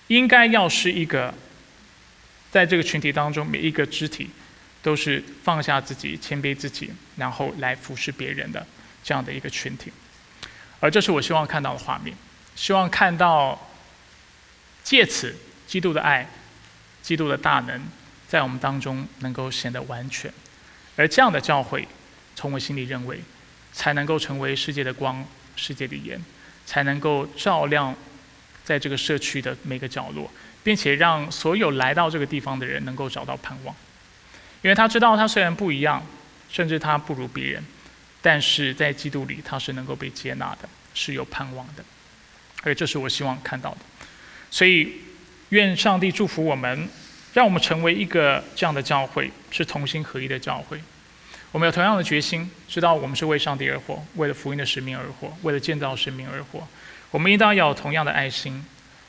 [0.08, 1.34] 应该要是一个，
[2.52, 4.30] 在这个群体当中每一个肢体
[4.82, 8.66] 都是放下自己、谦卑自己，然后来服侍别人的。
[9.08, 9.89] 这样的一个群体，
[10.82, 12.14] 而这是我希望看到的画面，
[12.58, 13.58] 希望看到
[14.84, 15.34] 借此
[15.66, 16.30] 基督的爱、
[17.01, 17.82] 基督的大能
[18.28, 20.30] 在我们当中能够显得完全，
[20.97, 21.88] 而这样的教会，
[22.36, 23.22] 从我心里认为，
[23.72, 26.22] 才能够成为世界的光、世界的盐，
[26.66, 27.95] 才能够照亮
[28.66, 30.30] 在这个社区的每个角落，
[30.66, 33.74] 并且让所有来到这个地方的人能够找到盼望，
[34.64, 36.05] 因为他知道他虽然不一样，
[36.49, 37.64] 甚至他不如别人。
[38.28, 41.86] 但是在基督里，他是能够被接纳的，是有盼望的，
[42.61, 43.78] 而这是我希望看到的。
[44.51, 44.91] 所以，
[45.51, 46.89] 愿上帝祝福我们，
[47.34, 50.78] 让我们成为一个这样的教会，是同心合一的教会。
[51.53, 56.67] 我们有同样的决心，知道我们是为上帝而活，为了福音的使命而活，为了建造生命而活。
[57.11, 58.61] 我们应当要有同样的爱心，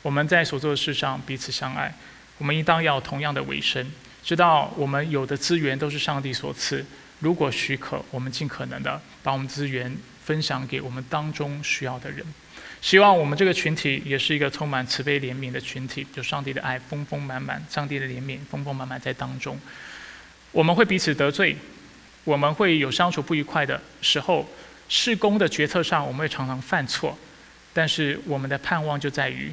[0.03, 1.93] 我们在所做的事上彼此相爱，
[2.39, 3.91] 我们应当要同样的委身，
[4.23, 6.87] 知道我们有的资源都是上帝所赐。
[7.21, 12.25] 如果许可，我们尽可能的把我们资源分享给我们当中需要的人。
[12.81, 19.59] 希望我们这个群体也是一个充满慈悲怜悯的群体，有上帝的爱丰丰满满，上帝的怜悯丰丰满满在当中。
[20.53, 21.57] 我们会彼此得罪，
[22.23, 24.49] 我们会有相处不愉快的时候，
[24.89, 27.19] 事工的决策上我们会常常犯错，
[27.73, 29.53] 但是我们的盼望就在于。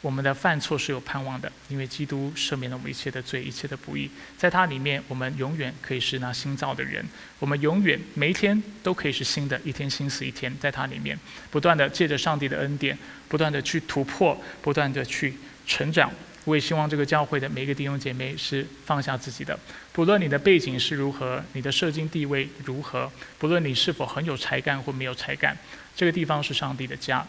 [0.00, 7.04] 我们的犯错是有盼望的，因为基督赦免了我们一切的罪，一切的不义，在他里面，我们永远可以是那新造的人。
[7.40, 11.18] 我们永远每一天都可以是新的，一天新死一天，在他里面，
[11.50, 12.96] 不断的借着上帝的恩典，
[13.28, 15.34] 不断的去突破，不断的去
[15.66, 16.10] 成长。
[16.44, 19.58] 我也希望这个教会的每一个弟兄姐妹是放下自己的，
[19.92, 25.58] 不论你的背景是如何，你的社经地位如何，不论你是否很有才干或没有才干，
[25.94, 27.26] 这个地方是上帝的家。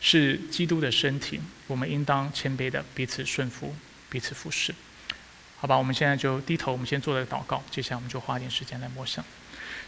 [0.00, 3.74] 是基督的身体，我们应当谦卑的彼此顺服，
[4.08, 4.74] 彼此服侍。
[5.56, 9.24] 好吧，我们现在就低头，我们先做个祷告，接下来我们就花点时间来默想。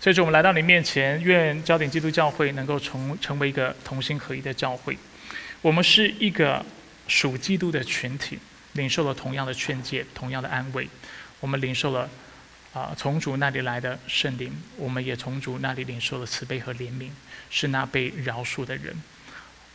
[0.00, 4.98] 所以说，我们来到你面前，愿焦点基督教会能够成成为一个同心合一的教会。
[5.62, 6.64] 我们是一个
[7.06, 8.38] 属基督的群体，
[8.72, 10.88] 领受了同样的劝诫，同样的安慰。
[11.38, 12.08] 我们领受了
[12.72, 17.10] 啊从主那里来的圣灵，我们也从主那里领受了慈悲和怜悯，
[17.48, 19.00] 是那被饶恕的人。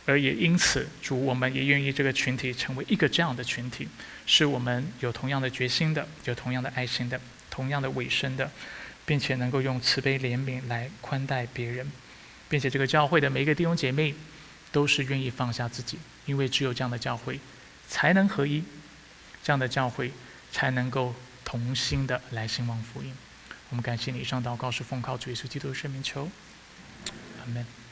[0.06, 3.88] 而也因此，主，我们也愿意这个群体成为一个这样的群体，
[4.24, 8.48] 是我们有同样的决心的，有同样的爱心的，同样的委身的，
[9.04, 11.90] 并且能够用慈悲怜悯来宽待别人，
[12.48, 14.14] 并且这个教会的每一个弟兄姐妹
[14.70, 17.40] 都是愿意放下自己，因为只有这样的教会
[17.88, 18.62] 才能合一，
[19.42, 20.12] 这样的教会
[20.52, 21.12] 才能够
[21.44, 23.12] 同心的来兴旺福音。
[23.70, 26.30] 我们感谢你，上祷告是奉靠主耶稣基督的圣名求，
[27.40, 27.85] 阿门。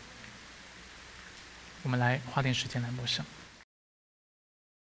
[1.84, 3.24] 我们来花点时间来默想。